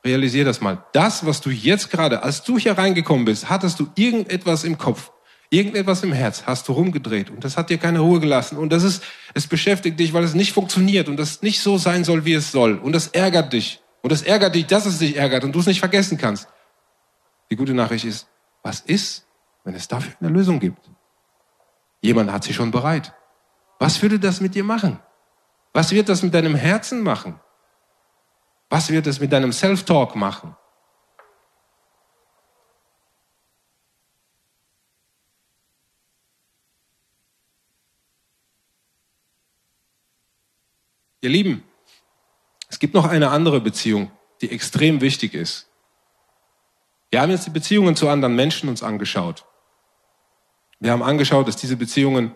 [0.03, 0.83] Realisier das mal.
[0.93, 5.11] Das, was du jetzt gerade, als du hier reingekommen bist, hattest du irgendetwas im Kopf,
[5.49, 8.83] irgendetwas im Herz, hast du rumgedreht und das hat dir keine Ruhe gelassen und das
[8.83, 12.33] ist, es beschäftigt dich, weil es nicht funktioniert und das nicht so sein soll, wie
[12.33, 15.53] es soll und das ärgert dich und das ärgert dich, dass es dich ärgert und
[15.53, 16.47] du es nicht vergessen kannst.
[17.51, 18.27] Die gute Nachricht ist,
[18.63, 19.27] was ist,
[19.63, 20.89] wenn es dafür eine Lösung gibt?
[22.01, 23.13] Jemand hat sie schon bereit.
[23.77, 24.99] Was würde das mit dir machen?
[25.73, 27.39] Was wird das mit deinem Herzen machen?
[28.71, 30.55] Was wird es mit deinem Self-Talk machen?
[41.19, 41.65] Ihr Lieben,
[42.69, 45.69] es gibt noch eine andere Beziehung, die extrem wichtig ist.
[47.09, 49.45] Wir haben jetzt die Beziehungen zu anderen Menschen uns angeschaut.
[50.79, 52.33] Wir haben angeschaut, dass diese Beziehungen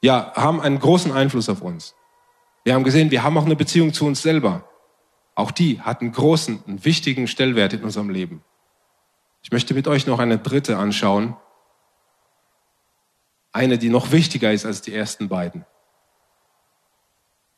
[0.00, 1.94] ja, haben einen großen Einfluss auf uns.
[2.64, 4.68] Wir haben gesehen, wir haben auch eine Beziehung zu uns selber.
[5.34, 8.42] Auch die hat einen großen, einen wichtigen Stellwert in unserem Leben.
[9.42, 11.36] Ich möchte mit euch noch eine dritte anschauen.
[13.52, 15.66] Eine, die noch wichtiger ist als die ersten beiden.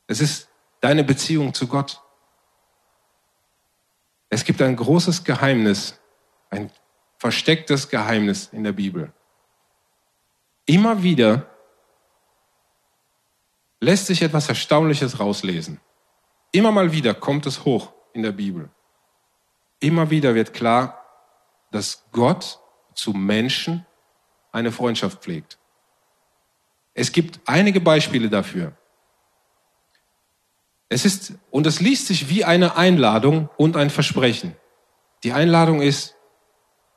[0.07, 0.49] Es ist
[0.81, 2.01] deine Beziehung zu Gott.
[4.29, 5.99] Es gibt ein großes Geheimnis,
[6.49, 6.69] ein
[7.17, 9.13] verstecktes Geheimnis in der Bibel.
[10.65, 11.49] Immer wieder
[13.79, 15.79] lässt sich etwas Erstaunliches rauslesen.
[16.51, 18.69] Immer mal wieder kommt es hoch in der Bibel.
[19.79, 21.05] Immer wieder wird klar,
[21.71, 22.59] dass Gott
[22.93, 23.85] zu Menschen
[24.51, 25.59] eine Freundschaft pflegt.
[26.93, 28.75] Es gibt einige Beispiele dafür.
[30.89, 34.55] Es ist, und es liest sich wie eine Einladung und ein Versprechen.
[35.23, 36.15] Die Einladung ist,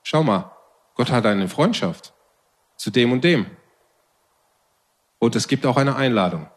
[0.02, 0.56] schau mal,
[0.94, 2.14] Gott hat eine Freundschaft
[2.76, 3.46] zu dem und dem.
[5.18, 6.48] Und es gibt auch eine Einladung.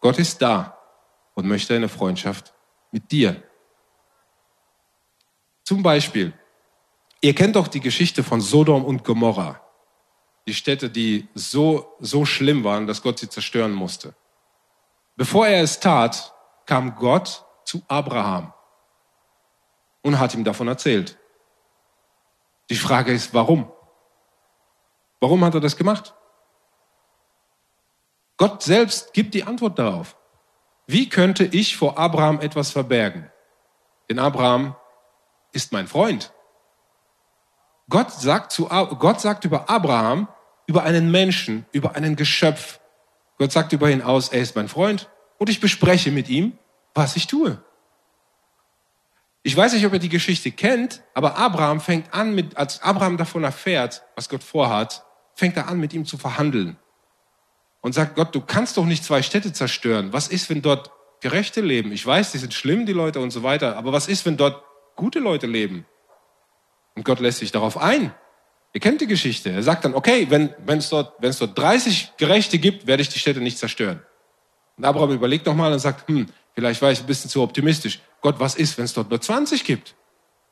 [0.00, 0.78] Gott ist da
[1.34, 2.54] und möchte eine Freundschaft
[2.90, 3.42] mit dir.
[5.64, 6.32] Zum Beispiel,
[7.20, 9.60] ihr kennt doch die Geschichte von Sodom und Gomorra.
[10.46, 14.14] Die Städte, die so, so schlimm waren, dass Gott sie zerstören musste.
[15.16, 16.32] Bevor er es tat,
[16.64, 18.52] kam Gott zu Abraham.
[20.02, 21.18] und hat ihm davon erzählt.
[22.70, 23.70] Die Frage ist, warum?
[25.20, 26.14] Warum hat er das gemacht?
[28.38, 30.16] Gott selbst gibt die Antwort darauf.
[30.86, 33.30] Wie könnte ich vor Abraham etwas verbergen?
[34.08, 34.74] Denn Abraham
[35.52, 36.32] ist mein Freund.
[37.90, 40.28] Gott sagt, zu, Gott sagt über Abraham,
[40.66, 42.80] über einen Menschen, über einen Geschöpf.
[43.38, 46.56] Gott sagt über ihn aus, er ist mein Freund und ich bespreche mit ihm,
[46.94, 47.62] was ich tue.
[49.42, 53.16] Ich weiß nicht, ob ihr die Geschichte kennt, aber Abraham fängt an mit, als Abraham
[53.16, 56.76] davon erfährt, was Gott vorhat, fängt er an, mit ihm zu verhandeln.
[57.80, 60.12] Und sagt, Gott, du kannst doch nicht zwei Städte zerstören.
[60.12, 61.92] Was ist, wenn dort Gerechte leben?
[61.92, 63.76] Ich weiß, die sind schlimm, die Leute und so weiter.
[63.76, 64.62] Aber was ist, wenn dort
[64.96, 65.86] gute Leute leben?
[66.94, 68.12] Und Gott lässt sich darauf ein.
[68.72, 69.50] Ihr kennt die Geschichte.
[69.50, 73.02] Er sagt dann, okay, wenn, wenn, es dort, wenn es dort 30 Gerechte gibt, werde
[73.02, 74.02] ich die Städte nicht zerstören.
[74.76, 78.00] Und Abraham überlegt nochmal und sagt, hm, vielleicht war ich ein bisschen zu optimistisch.
[78.20, 79.94] Gott, was ist, wenn es dort nur 20 gibt?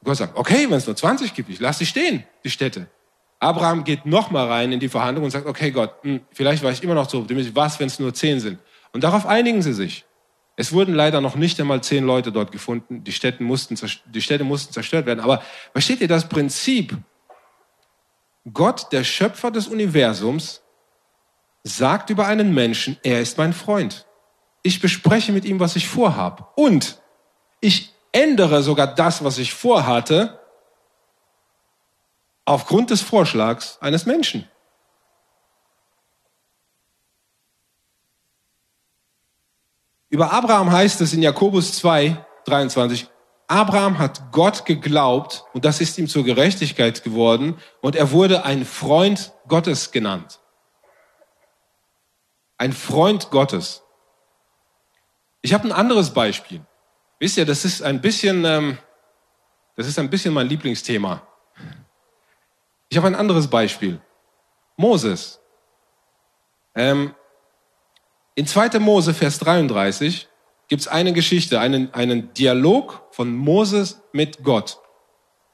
[0.00, 2.88] Und Gott sagt, okay, wenn es nur 20 gibt, ich lasse sie stehen, die Städte.
[3.38, 6.82] Abraham geht nochmal rein in die Verhandlung und sagt, okay Gott, hm, vielleicht war ich
[6.82, 7.54] immer noch zu optimistisch.
[7.54, 8.58] Was, wenn es nur 10 sind?
[8.92, 10.06] Und darauf einigen sie sich.
[10.56, 13.04] Es wurden leider noch nicht einmal zehn Leute dort gefunden.
[13.04, 15.20] Die Städte mussten, die Städte mussten zerstört werden.
[15.20, 16.96] Aber versteht ihr das Prinzip?
[18.50, 20.62] Gott, der Schöpfer des Universums,
[21.62, 24.06] sagt über einen Menschen, er ist mein Freund.
[24.62, 26.52] Ich bespreche mit ihm, was ich vorhab.
[26.56, 27.02] Und
[27.60, 30.40] ich ändere sogar das, was ich vorhatte,
[32.46, 34.48] aufgrund des Vorschlags eines Menschen.
[40.08, 43.08] Über Abraham heißt es in Jakobus 2, 23,
[43.48, 48.64] Abraham hat Gott geglaubt und das ist ihm zur Gerechtigkeit geworden und er wurde ein
[48.64, 50.40] Freund Gottes genannt.
[52.56, 53.82] Ein Freund Gottes.
[55.42, 56.64] Ich habe ein anderes Beispiel.
[57.18, 58.78] Wisst ihr, das ist ein bisschen, ähm,
[59.76, 61.26] das ist ein bisschen mein Lieblingsthema.
[62.88, 64.00] Ich habe ein anderes Beispiel.
[64.76, 65.40] Moses.
[66.74, 67.14] Ähm,
[68.34, 68.78] in 2.
[68.78, 70.28] Mose, Vers 33,
[70.68, 74.78] gibt es eine Geschichte, einen, einen Dialog von Moses mit Gott.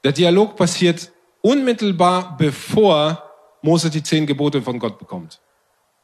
[0.03, 3.29] Der Dialog passiert unmittelbar bevor
[3.61, 5.39] Mose die zehn Gebote von Gott bekommt.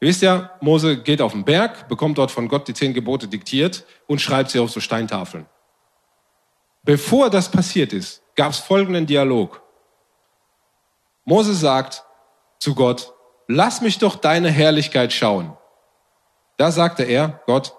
[0.00, 3.28] Ihr wisst ja, Mose geht auf den Berg, bekommt dort von Gott die zehn Gebote
[3.28, 5.46] diktiert und schreibt sie auf so Steintafeln.
[6.82, 9.62] Bevor das passiert ist, gab es folgenden Dialog.
[11.30, 12.02] Mose sagt
[12.58, 13.14] zu Gott,
[13.46, 15.56] lass mich doch deine Herrlichkeit schauen.
[16.56, 17.72] Da sagte er, Gott,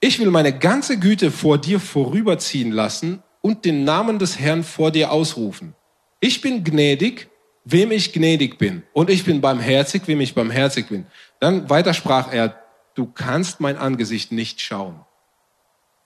[0.00, 4.90] ich will meine ganze Güte vor dir vorüberziehen lassen und den Namen des Herrn vor
[4.90, 5.74] dir ausrufen.
[6.18, 7.28] Ich bin gnädig,
[7.64, 8.84] wem ich gnädig bin.
[8.94, 11.06] Und ich bin barmherzig, wem ich barmherzig bin.
[11.40, 12.58] Dann weiter sprach er,
[12.94, 15.04] du kannst mein Angesicht nicht schauen.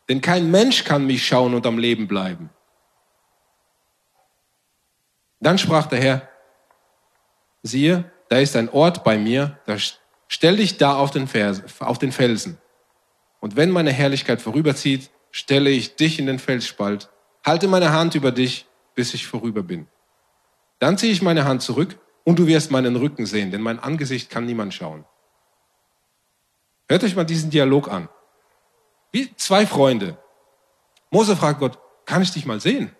[0.08, 2.50] Denn kein Mensch kann mich schauen und am Leben bleiben.
[5.38, 6.35] Dann sprach der Herr,
[7.66, 9.76] siehe, da ist ein Ort bei mir, da
[10.28, 12.58] Stell dich da auf den, Vers, auf den Felsen.
[13.40, 17.10] Und wenn meine Herrlichkeit vorüberzieht, stelle ich dich in den Felsspalt,
[17.44, 19.86] halte meine Hand über dich, bis ich vorüber bin.
[20.78, 24.30] Dann ziehe ich meine Hand zurück und du wirst meinen Rücken sehen, denn mein Angesicht
[24.30, 25.04] kann niemand schauen.
[26.88, 28.08] Hört euch mal diesen Dialog an.
[29.12, 30.18] Wie zwei Freunde.
[31.10, 32.94] Mose fragt Gott, kann ich dich mal sehen?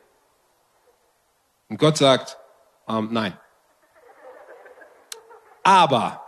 [1.69, 2.39] Und Gott sagt,
[2.89, 3.39] ähm, nein.
[5.67, 6.23] Aber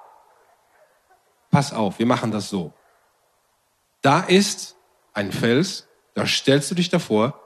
[1.53, 2.73] pass auf, wir machen das so.
[4.03, 4.75] Da ist
[5.13, 7.41] ein Fels, da stellst du dich davor,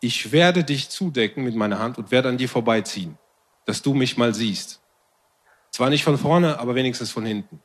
[0.00, 3.16] ich werde dich zudecken mit meiner Hand und werde an dir vorbeiziehen,
[3.64, 4.82] dass du mich mal siehst.
[5.70, 7.62] Zwar nicht von vorne, aber wenigstens von hinten.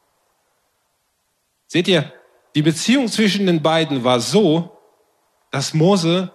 [1.67, 2.13] Seht ihr,
[2.55, 4.79] die Beziehung zwischen den beiden war so,
[5.49, 6.31] dass Mose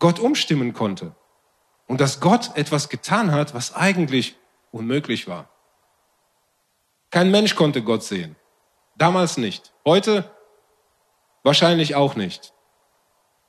[0.00, 1.14] Gott umstimmen konnte
[1.86, 4.34] und dass Gott etwas getan hat, was eigentlich
[4.72, 5.48] unmöglich war.
[7.10, 8.36] Kein Mensch konnte Gott sehen.
[8.96, 9.72] Damals nicht.
[9.84, 10.30] Heute
[11.42, 12.52] wahrscheinlich auch nicht.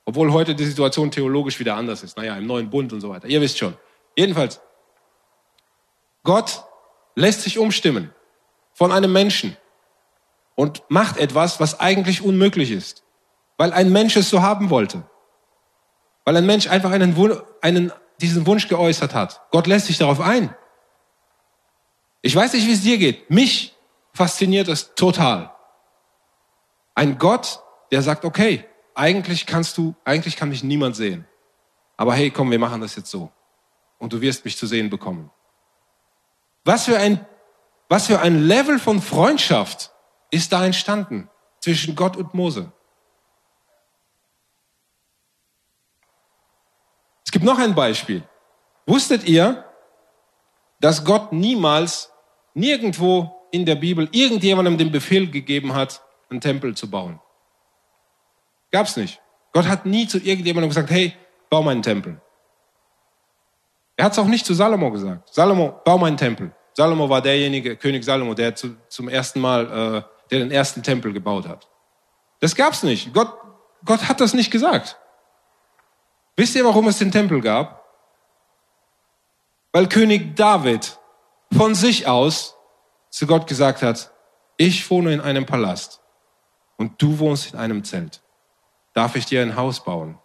[0.04, 2.16] Obwohl heute die Situation theologisch wieder anders ist.
[2.16, 3.28] Naja, im neuen Bund und so weiter.
[3.28, 3.76] Ihr wisst schon.
[4.16, 4.60] Jedenfalls,
[6.22, 6.64] Gott
[7.14, 8.12] lässt sich umstimmen
[8.72, 9.56] von einem Menschen
[10.54, 13.04] und macht etwas, was eigentlich unmöglich ist,
[13.56, 15.02] weil ein Mensch es so haben wollte.
[16.24, 17.16] Weil ein Mensch einfach einen,
[17.62, 19.40] einen, diesen Wunsch geäußert hat.
[19.50, 20.54] Gott lässt sich darauf ein.
[22.22, 23.30] Ich weiß nicht, wie es dir geht.
[23.30, 23.74] Mich
[24.12, 25.54] fasziniert es total.
[26.94, 31.26] Ein Gott, der sagt, okay, eigentlich kannst du, eigentlich kann mich niemand sehen.
[31.96, 33.30] Aber hey, komm, wir machen das jetzt so.
[33.98, 35.30] Und du wirst mich zu sehen bekommen.
[36.64, 37.26] Was für ein,
[37.88, 39.92] was für ein Level von Freundschaft
[40.30, 41.28] ist da entstanden
[41.60, 42.72] zwischen Gott und Mose.
[47.24, 48.22] Es gibt noch ein Beispiel.
[48.86, 49.64] Wusstet ihr,
[50.80, 52.09] dass Gott niemals
[52.54, 57.20] nirgendwo in der Bibel irgendjemandem den Befehl gegeben hat, einen Tempel zu bauen?
[58.70, 59.20] Gab's nicht.
[59.52, 61.14] Gott hat nie zu irgendjemandem gesagt, hey,
[61.48, 62.20] bau meinen Tempel.
[63.96, 65.28] Er hat es auch nicht zu Salomo gesagt.
[65.34, 66.54] Salomo, bau meinen Tempel.
[66.72, 71.12] Salomo war derjenige, König Salomo, der zu, zum ersten Mal, äh, der den ersten Tempel
[71.12, 71.68] gebaut hat.
[72.40, 73.12] Das gab's nicht.
[73.12, 73.32] Gott,
[73.84, 74.96] Gott hat das nicht gesagt.
[76.36, 77.84] Wisst ihr, warum es den Tempel gab?
[79.72, 80.98] Weil König David
[81.52, 82.56] von sich aus
[83.10, 84.12] zu Gott gesagt hat,
[84.56, 86.00] ich wohne in einem Palast
[86.76, 88.22] und du wohnst in einem Zelt.
[88.94, 90.18] Darf ich dir ein Haus bauen?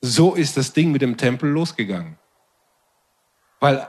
[0.00, 2.18] So ist das Ding mit dem Tempel losgegangen.
[3.60, 3.88] Weil,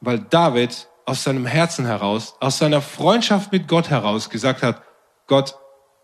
[0.00, 4.82] weil David aus seinem Herzen heraus, aus seiner Freundschaft mit Gott heraus gesagt hat,
[5.26, 5.56] Gott,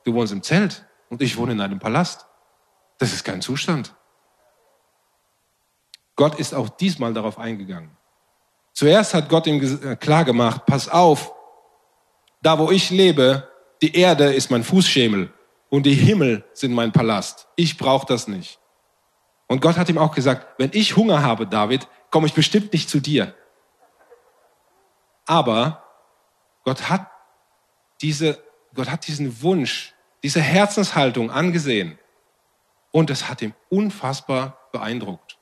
[0.04, 2.26] du wohnst im Zelt und ich wohne in einem Palast.
[2.98, 3.94] Das ist kein Zustand.
[6.18, 7.96] Gott ist auch diesmal darauf eingegangen.
[8.72, 11.32] Zuerst hat Gott ihm äh, klar gemacht, pass auf,
[12.42, 13.48] da wo ich lebe,
[13.80, 15.32] die Erde ist mein Fußschemel
[15.68, 17.46] und die Himmel sind mein Palast.
[17.54, 18.58] Ich brauche das nicht.
[19.46, 22.90] Und Gott hat ihm auch gesagt, wenn ich Hunger habe, David, komme ich bestimmt nicht
[22.90, 23.32] zu dir.
[25.24, 25.84] Aber
[26.64, 27.06] Gott hat
[28.00, 28.42] diese,
[28.74, 31.96] Gott hat diesen Wunsch, diese Herzenshaltung angesehen.
[32.90, 35.37] Und es hat ihm unfassbar beeindruckt.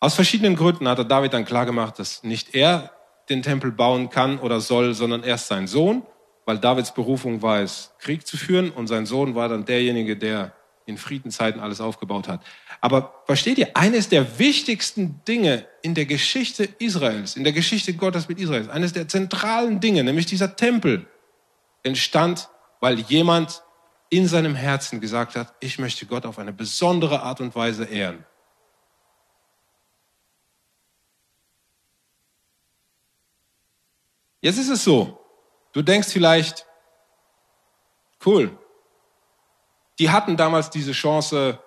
[0.00, 2.92] Aus verschiedenen Gründen hat er David dann klargemacht, dass nicht er
[3.28, 6.02] den Tempel bauen kann oder soll, sondern erst sein Sohn,
[6.46, 10.52] weil Davids Berufung war es, Krieg zu führen und sein Sohn war dann derjenige, der
[10.86, 12.42] in Friedenzeiten alles aufgebaut hat.
[12.80, 18.28] Aber versteht ihr, eines der wichtigsten Dinge in der Geschichte Israels, in der Geschichte Gottes
[18.28, 21.06] mit Israels, eines der zentralen Dinge, nämlich dieser Tempel,
[21.82, 22.48] entstand,
[22.80, 23.62] weil jemand
[24.10, 28.24] in seinem Herzen gesagt hat, ich möchte Gott auf eine besondere Art und Weise ehren.
[34.40, 35.18] Jetzt ist es so,
[35.72, 36.66] du denkst vielleicht,
[38.24, 38.56] cool,
[39.98, 41.58] die hatten damals diese Chance,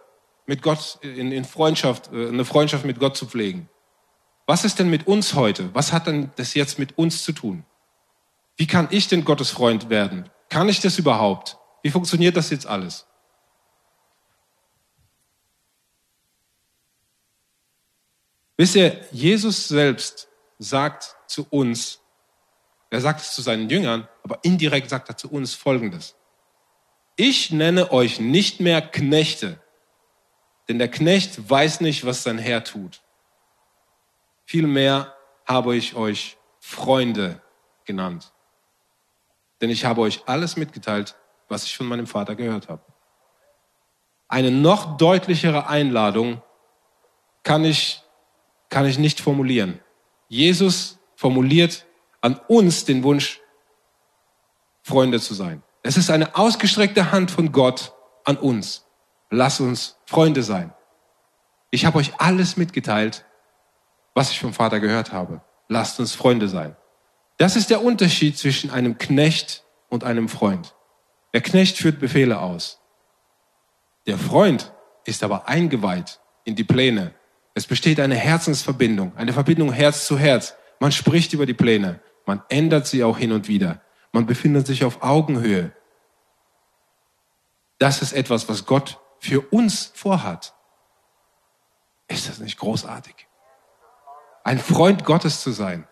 [0.52, 3.70] mit Gott in, in Freundschaft, äh, eine Freundschaft mit Gott zu pflegen.
[4.48, 5.74] Was ist denn mit uns heute?
[5.74, 7.64] Was hat denn das jetzt mit uns zu tun?
[8.58, 10.30] Wie kann ich denn Gottes Freund werden?
[10.50, 11.58] Kann ich das überhaupt?
[11.84, 13.08] Wie funktioniert das jetzt alles?
[18.58, 20.28] Wisst ihr, Jesus selbst
[20.60, 22.01] sagt zu uns,
[22.92, 26.16] er sagt es zu seinen Jüngern, aber indirekt sagt er zu uns Folgendes
[27.22, 29.62] ich nenne euch nicht mehr Knechte,
[30.68, 33.02] denn der Knecht weiß nicht, was sein Herr tut.
[34.46, 37.42] Vielmehr habe ich euch Freunde
[37.86, 38.34] genannt,
[39.62, 41.16] denn ich habe euch alles mitgeteilt,
[41.48, 42.84] was ich von meinem Vater gehört habe.
[44.28, 46.42] Eine noch deutlichere Einladung
[47.44, 48.02] kann ich,
[48.70, 49.80] kann ich nicht formulieren.
[50.28, 51.86] Jesus formuliert
[52.22, 53.40] an uns den Wunsch,
[54.84, 55.64] Freunde zu sein.
[55.84, 58.86] Es ist eine ausgestreckte Hand von Gott an uns.
[59.30, 60.74] Lass uns Freunde sein.
[61.72, 63.26] Ich habe euch alles mitgeteilt,
[64.14, 65.42] was ich vom Vater gehört habe.
[65.68, 66.76] Lasst uns Freunde sein.
[67.38, 70.76] Das ist der Unterschied zwischen einem Knecht und einem Freund.
[71.34, 72.80] Der Knecht führt Befehle aus.
[74.06, 74.74] Der Freund
[75.06, 77.14] ist aber eingeweiht in die Pläne.
[77.54, 80.56] Es besteht eine Herzensverbindung, eine Verbindung Herz zu Herz.
[80.80, 82.02] Man spricht über die Pläne.
[82.26, 83.82] Man ändert sie auch hin und wieder.
[84.12, 85.72] Man befindet sich auf Augenhöhe.
[87.80, 90.54] Das ist etwas, was Gott für uns vorhat.
[92.08, 93.28] Ist das nicht großartig?
[94.44, 95.88] Ein Freund Gottes zu sein,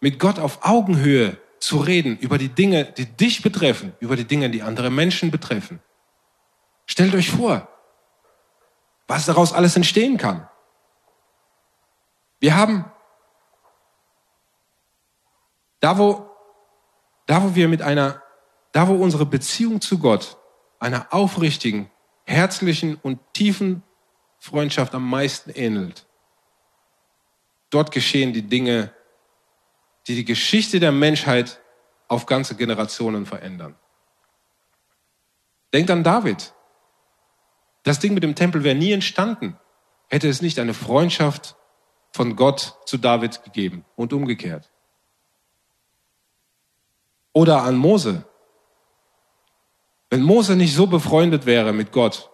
[0.00, 4.50] mit Gott auf Augenhöhe zu reden über die Dinge, die dich betreffen, über die Dinge,
[4.50, 5.80] die andere Menschen betreffen.
[6.86, 7.68] Stellt euch vor,
[9.06, 10.48] was daraus alles entstehen kann.
[12.40, 12.84] Wir haben
[15.84, 16.30] da, wo
[17.26, 18.22] da wo wir mit einer,
[18.72, 20.38] da wo unsere Beziehung zu Gott
[20.78, 21.90] einer aufrichtigen,
[22.24, 23.82] herzlichen und tiefen
[24.38, 26.06] Freundschaft am meisten ähnelt,
[27.68, 28.94] dort geschehen die Dinge,
[30.06, 31.60] die die Geschichte der Menschheit
[32.08, 33.74] auf ganze Generationen verändern.
[35.74, 36.54] Denkt an David.
[37.82, 39.58] Das Ding mit dem Tempel wäre nie entstanden,
[40.08, 41.56] hätte es nicht eine Freundschaft
[42.10, 44.70] von Gott zu David gegeben und umgekehrt.
[47.34, 48.24] Oder an Mose.
[50.08, 52.30] Wenn Mose nicht so befreundet wäre mit Gott,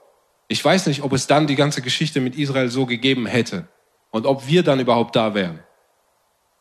[0.47, 3.67] ich weiß nicht, ob es dann die ganze Geschichte mit Israel so gegeben hätte
[4.11, 5.61] und ob wir dann überhaupt da wären.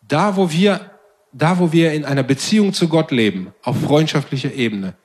[0.02, 0.92] Da, wo wir,
[1.34, 4.96] da, wo wir in einer Beziehung zu Gott leben, auf freundschaftlicher Ebene,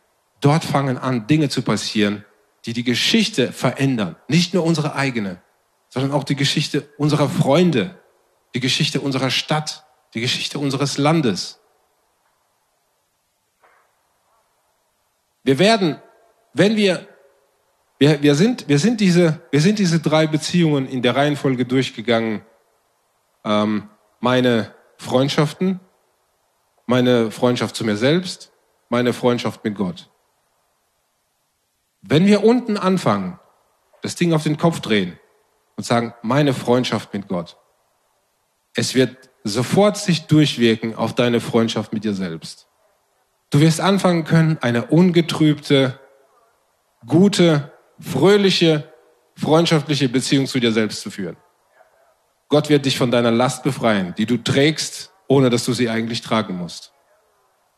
[0.40, 2.24] dort fangen an, Dinge zu passieren,
[2.66, 4.16] die die Geschichte verändern.
[4.28, 5.42] Nicht nur unsere eigene,
[5.88, 7.98] sondern auch die Geschichte unserer Freunde,
[8.54, 11.60] die Geschichte unserer Stadt, die Geschichte unseres Landes.
[15.44, 16.00] Wir werden,
[16.54, 17.06] wenn wir,
[17.98, 22.42] wir, wir, sind, wir, sind diese, wir sind diese drei Beziehungen in der Reihenfolge durchgegangen.
[23.44, 23.90] Ähm,
[24.20, 25.80] meine Freundschaften,
[26.86, 28.52] meine Freundschaft zu mir selbst,
[28.88, 30.10] meine Freundschaft mit Gott.
[32.00, 33.38] Wenn wir unten anfangen,
[34.02, 35.18] das Ding auf den Kopf drehen
[35.76, 37.56] und sagen, meine Freundschaft mit Gott,
[38.74, 42.66] es wird sofort sich durchwirken auf deine Freundschaft mit dir selbst.
[43.54, 46.00] Du wirst anfangen können, eine ungetrübte,
[47.06, 48.92] gute, fröhliche,
[49.36, 51.36] freundschaftliche Beziehung zu dir selbst zu führen.
[52.48, 56.20] Gott wird dich von deiner Last befreien, die du trägst, ohne dass du sie eigentlich
[56.20, 56.90] tragen musst.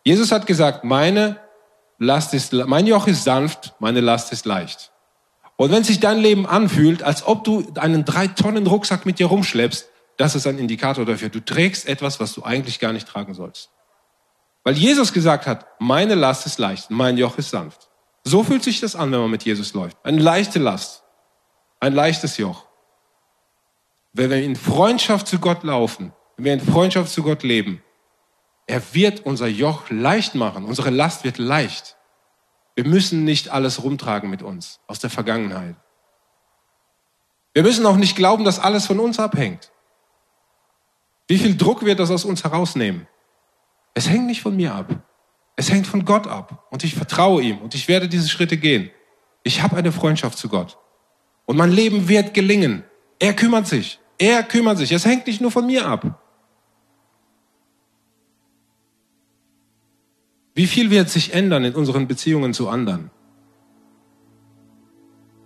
[0.03, 1.41] Jesus hat gesagt, meine
[1.99, 4.93] Last ist, mein Joch ist sanft, meine Last ist leicht.
[5.57, 9.27] Und wenn sich dein Leben anfühlt, als ob du einen drei Tonnen Rucksack mit dir
[9.27, 11.29] rumschleppst, das ist ein Indikator dafür.
[11.29, 13.69] Du trägst etwas, was du eigentlich gar nicht tragen sollst.
[14.67, 17.89] Weil Jesus gesagt hat, meine Last ist leicht, mein Joch ist sanft.
[18.25, 19.97] So fühlt sich das an, wenn man mit Jesus läuft.
[20.03, 21.05] Eine leichte Last,
[21.79, 22.65] ein leichtes Joch.
[24.13, 27.81] Wenn wir in Freundschaft zu Gott laufen, wenn wir in Freundschaft zu Gott leben,
[28.67, 30.65] er wird unser Joch leicht machen.
[30.65, 31.97] Unsere Last wird leicht.
[32.75, 35.77] Wir müssen nicht alles rumtragen mit uns aus der Vergangenheit.
[37.55, 39.71] Wir müssen auch nicht glauben, dass alles von uns abhängt.
[41.29, 43.07] Wie viel Druck wird das aus uns herausnehmen?
[43.97, 44.95] Es hängt nicht von mir ab.
[45.57, 46.67] Es hängt von Gott ab.
[46.71, 48.91] Und ich vertraue ihm und ich werde diese Schritte gehen.
[49.43, 50.77] Ich habe eine Freundschaft zu Gott.
[51.47, 52.85] Und mein Leben wird gelingen.
[53.19, 53.99] Er kümmert sich.
[54.19, 54.93] Er kümmert sich.
[54.93, 56.23] Es hängt nicht nur von mir ab.
[60.55, 63.11] Wie viel wird sich ändern in unseren Beziehungen zu anderen?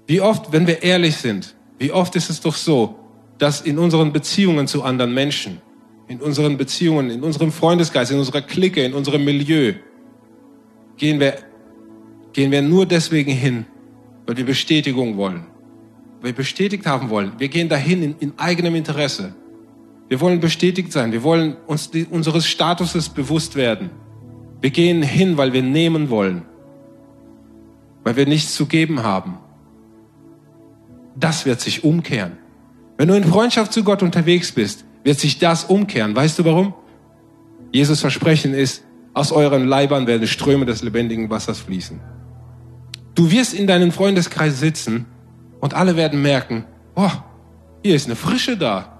[0.09, 2.99] Wie oft, wenn wir ehrlich sind, wie oft ist es doch so,
[3.39, 5.63] dass in unseren Beziehungen zu anderen Menschen,
[6.11, 9.75] in unseren Beziehungen, in unserem Freundesgeist, in unserer Clique, in unserem Milieu,
[10.97, 11.37] gehen wir,
[12.33, 13.65] gehen wir nur deswegen hin,
[14.27, 15.47] weil wir Bestätigung wollen,
[16.21, 17.35] weil wir bestätigt haben wollen.
[17.39, 19.37] Wir gehen dahin in, in eigenem Interesse.
[20.09, 21.13] Wir wollen bestätigt sein.
[21.13, 23.91] Wir wollen uns die, unseres Statuses bewusst werden.
[24.61, 26.43] Wir gehen hin, weil wir nehmen wollen,
[28.03, 29.39] weil wir nichts zu geben haben.
[31.15, 32.33] Das wird sich umkehren.
[32.97, 36.15] Wenn du in Freundschaft zu Gott unterwegs bist, wird sich das umkehren.
[36.15, 36.75] Weißt du warum?
[37.73, 42.01] Jesus Versprechen ist, aus euren Leibern werden Ströme des lebendigen Wassers fließen.
[43.15, 45.07] Du wirst in deinem Freundeskreis sitzen
[45.61, 47.11] und alle werden merken, oh,
[47.83, 48.99] hier ist eine Frische da.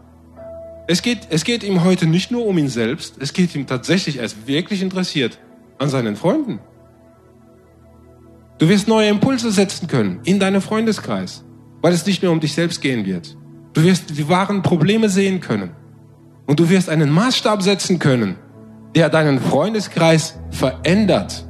[0.89, 4.17] Es geht, es geht ihm heute nicht nur um ihn selbst, es geht ihm tatsächlich,
[4.17, 5.39] er ist wirklich interessiert
[5.79, 6.59] an seinen Freunden.
[8.59, 11.45] Du wirst neue Impulse setzen können in deinem Freundeskreis,
[11.81, 13.37] weil es nicht mehr um dich selbst gehen wird.
[13.73, 15.71] Du wirst die wahren Probleme sehen können.
[16.51, 18.35] Und du wirst einen Maßstab setzen können,
[18.97, 21.47] der deinen Freundeskreis verändert.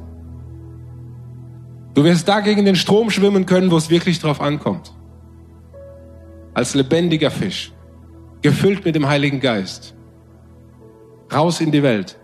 [1.95, 4.93] Du wirst da gegen den Strom schwimmen können, wo es wirklich drauf ankommt.
[6.53, 7.73] Als lebendiger Fisch,
[8.43, 9.95] gefüllt mit dem Heiligen Geist.
[11.33, 12.19] Raus in die Welt.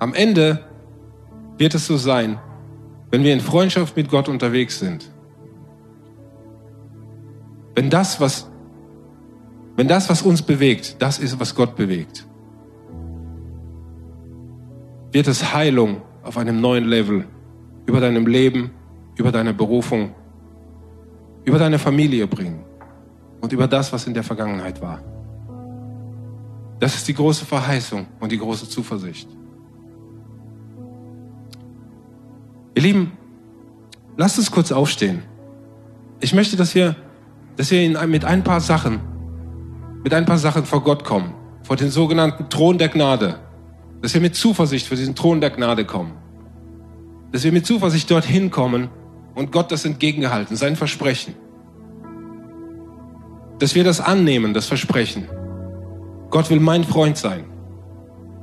[0.00, 0.66] Am Ende
[1.56, 2.38] wird es so sein,
[3.10, 5.11] wenn wir in Freundschaft mit Gott unterwegs sind.
[7.74, 8.50] Wenn das, was,
[9.76, 12.26] wenn das, was uns bewegt, das ist, was Gott bewegt,
[15.12, 17.26] wird es Heilung auf einem neuen Level
[17.86, 18.70] über deinem Leben,
[19.16, 20.14] über deine Berufung,
[21.44, 22.64] über deine Familie bringen
[23.40, 25.00] und über das, was in der Vergangenheit war.
[26.78, 29.28] Das ist die große Verheißung und die große Zuversicht.
[32.74, 33.12] Ihr Lieben,
[34.16, 35.22] lasst uns kurz aufstehen.
[36.20, 36.96] Ich möchte, dass wir,
[37.56, 39.00] dass wir mit ein paar Sachen,
[40.02, 43.40] mit ein paar Sachen vor Gott kommen, vor den sogenannten Thron der Gnade.
[44.00, 46.12] Dass wir mit Zuversicht vor diesen Thron der Gnade kommen.
[47.30, 48.88] Dass wir mit Zuversicht dorthin kommen
[49.34, 51.34] und Gott das entgegengehalten, sein Versprechen.
[53.58, 55.28] Dass wir das annehmen, das Versprechen.
[56.30, 57.44] Gott will mein Freund sein.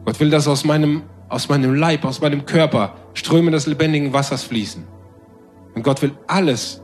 [0.05, 4.43] Gott will das aus meinem aus meinem Leib, aus meinem Körper Ströme des lebendigen Wassers
[4.43, 4.83] fließen.
[5.75, 6.81] Und Gott will alles,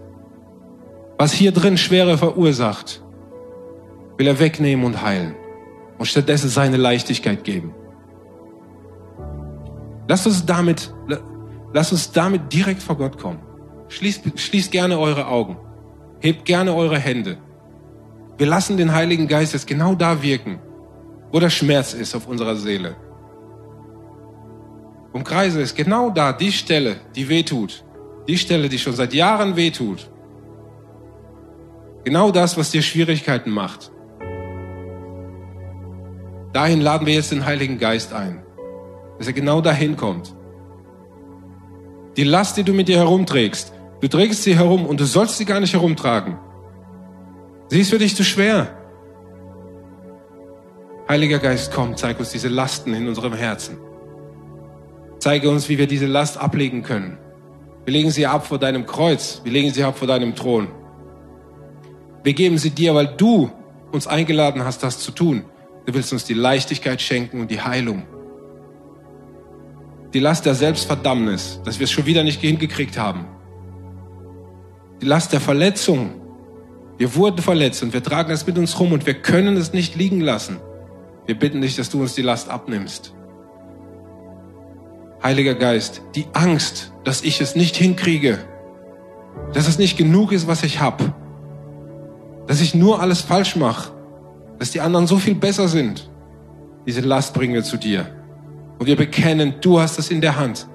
[1.17, 3.01] was hier drin Schwere verursacht,
[4.17, 5.35] will er wegnehmen und heilen
[5.97, 7.73] und stattdessen seine Leichtigkeit geben.
[10.07, 10.93] Lasst uns damit,
[11.73, 13.39] lasst uns damit direkt vor Gott kommen.
[13.87, 15.57] Schließt, schließt gerne eure Augen.
[16.19, 17.37] Hebt gerne eure Hände.
[18.37, 20.59] Wir lassen den Heiligen Geist jetzt genau da wirken,
[21.31, 22.95] wo der Schmerz ist auf unserer Seele
[25.15, 27.85] Umkreise es genau da, die Stelle, die wehtut.
[28.27, 30.09] Die Stelle, die schon seit Jahren wehtut.
[32.05, 33.91] Genau das, was dir Schwierigkeiten macht.
[36.53, 38.45] Dahin laden wir jetzt den Heiligen Geist ein,
[39.17, 40.35] dass er genau dahin kommt.
[42.15, 45.45] Die Last, die du mit dir herumträgst, du trägst sie herum und du sollst sie
[45.45, 46.37] gar nicht herumtragen.
[47.69, 48.77] Sie ist für dich zu schwer.
[51.09, 53.77] Heiliger Geist, komm, zeig uns diese Lasten in unserem Herzen.
[55.17, 57.17] Zeige uns, wie wir diese Last ablegen können.
[57.83, 59.41] Wir legen sie ab vor deinem Kreuz.
[59.43, 60.67] Wir legen sie ab vor deinem Thron.
[62.25, 63.51] Wir geben sie dir, weil du
[63.91, 65.45] uns eingeladen hast, das zu tun.
[65.85, 68.01] Du willst uns die Leichtigkeit schenken und die Heilung.
[70.11, 73.27] Die Last der Selbstverdammnis, dass wir es schon wieder nicht hingekriegt haben.
[75.03, 76.15] Die Last der Verletzung.
[76.97, 79.95] Wir wurden verletzt und wir tragen es mit uns rum und wir können es nicht
[79.95, 80.57] liegen lassen.
[81.27, 83.13] Wir bitten dich, dass du uns die Last abnimmst.
[85.21, 88.39] Heiliger Geist, die Angst, dass ich es nicht hinkriege,
[89.53, 91.13] dass es nicht genug ist, was ich habe,
[92.47, 93.91] dass ich nur alles falsch mache,
[94.59, 96.09] dass die anderen so viel besser sind,
[96.85, 98.05] diese Last bringen wir zu dir.
[98.77, 100.67] Und wir bekennen, du hast es in der Hand.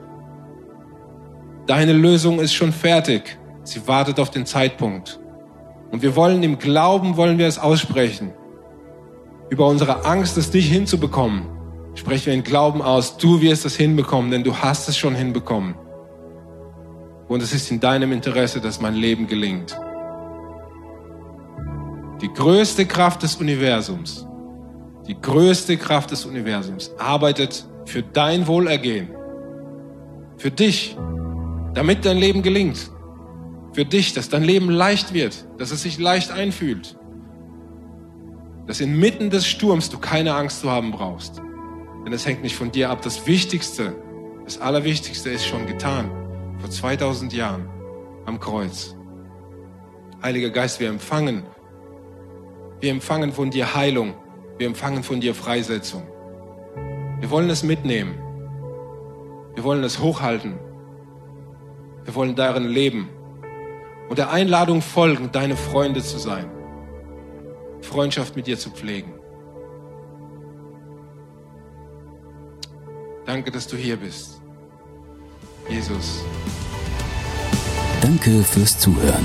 [1.66, 3.38] Deine Lösung ist schon fertig.
[3.62, 5.20] Sie wartet auf den Zeitpunkt.
[5.92, 8.32] Und wir wollen im Glauben, wollen wir es aussprechen
[9.50, 11.42] über unsere Angst, es dich hinzubekommen,
[11.94, 15.74] sprechen wir in Glauben aus, du wirst es hinbekommen, denn du hast es schon hinbekommen.
[17.28, 19.78] Und es ist in deinem Interesse, dass mein Leben gelingt.
[22.20, 24.26] Die größte Kraft des Universums,
[25.06, 29.08] die größte Kraft des Universums arbeitet für dein Wohlergehen,
[30.36, 30.96] für dich,
[31.74, 32.90] damit dein Leben gelingt,
[33.72, 36.96] für dich, dass dein Leben leicht wird, dass es sich leicht einfühlt
[38.70, 41.42] dass inmitten des Sturms du keine Angst zu haben brauchst.
[42.04, 43.02] Denn es hängt nicht von dir ab.
[43.02, 43.96] Das Wichtigste,
[44.44, 46.08] das Allerwichtigste ist schon getan.
[46.60, 47.68] Vor 2000 Jahren
[48.26, 48.94] am Kreuz.
[50.22, 51.42] Heiliger Geist, wir empfangen.
[52.80, 54.14] Wir empfangen von dir Heilung.
[54.58, 56.02] Wir empfangen von dir Freisetzung.
[57.20, 58.18] Wir wollen es mitnehmen.
[59.54, 60.58] Wir wollen es hochhalten.
[62.04, 63.10] Wir wollen darin leben
[64.10, 66.50] und der Einladung folgen, deine Freunde zu sein.
[67.80, 69.14] Freundschaft mit dir zu pflegen.
[73.24, 74.40] Danke, dass du hier bist.
[75.68, 76.24] Jesus.
[78.02, 79.24] Danke fürs Zuhören.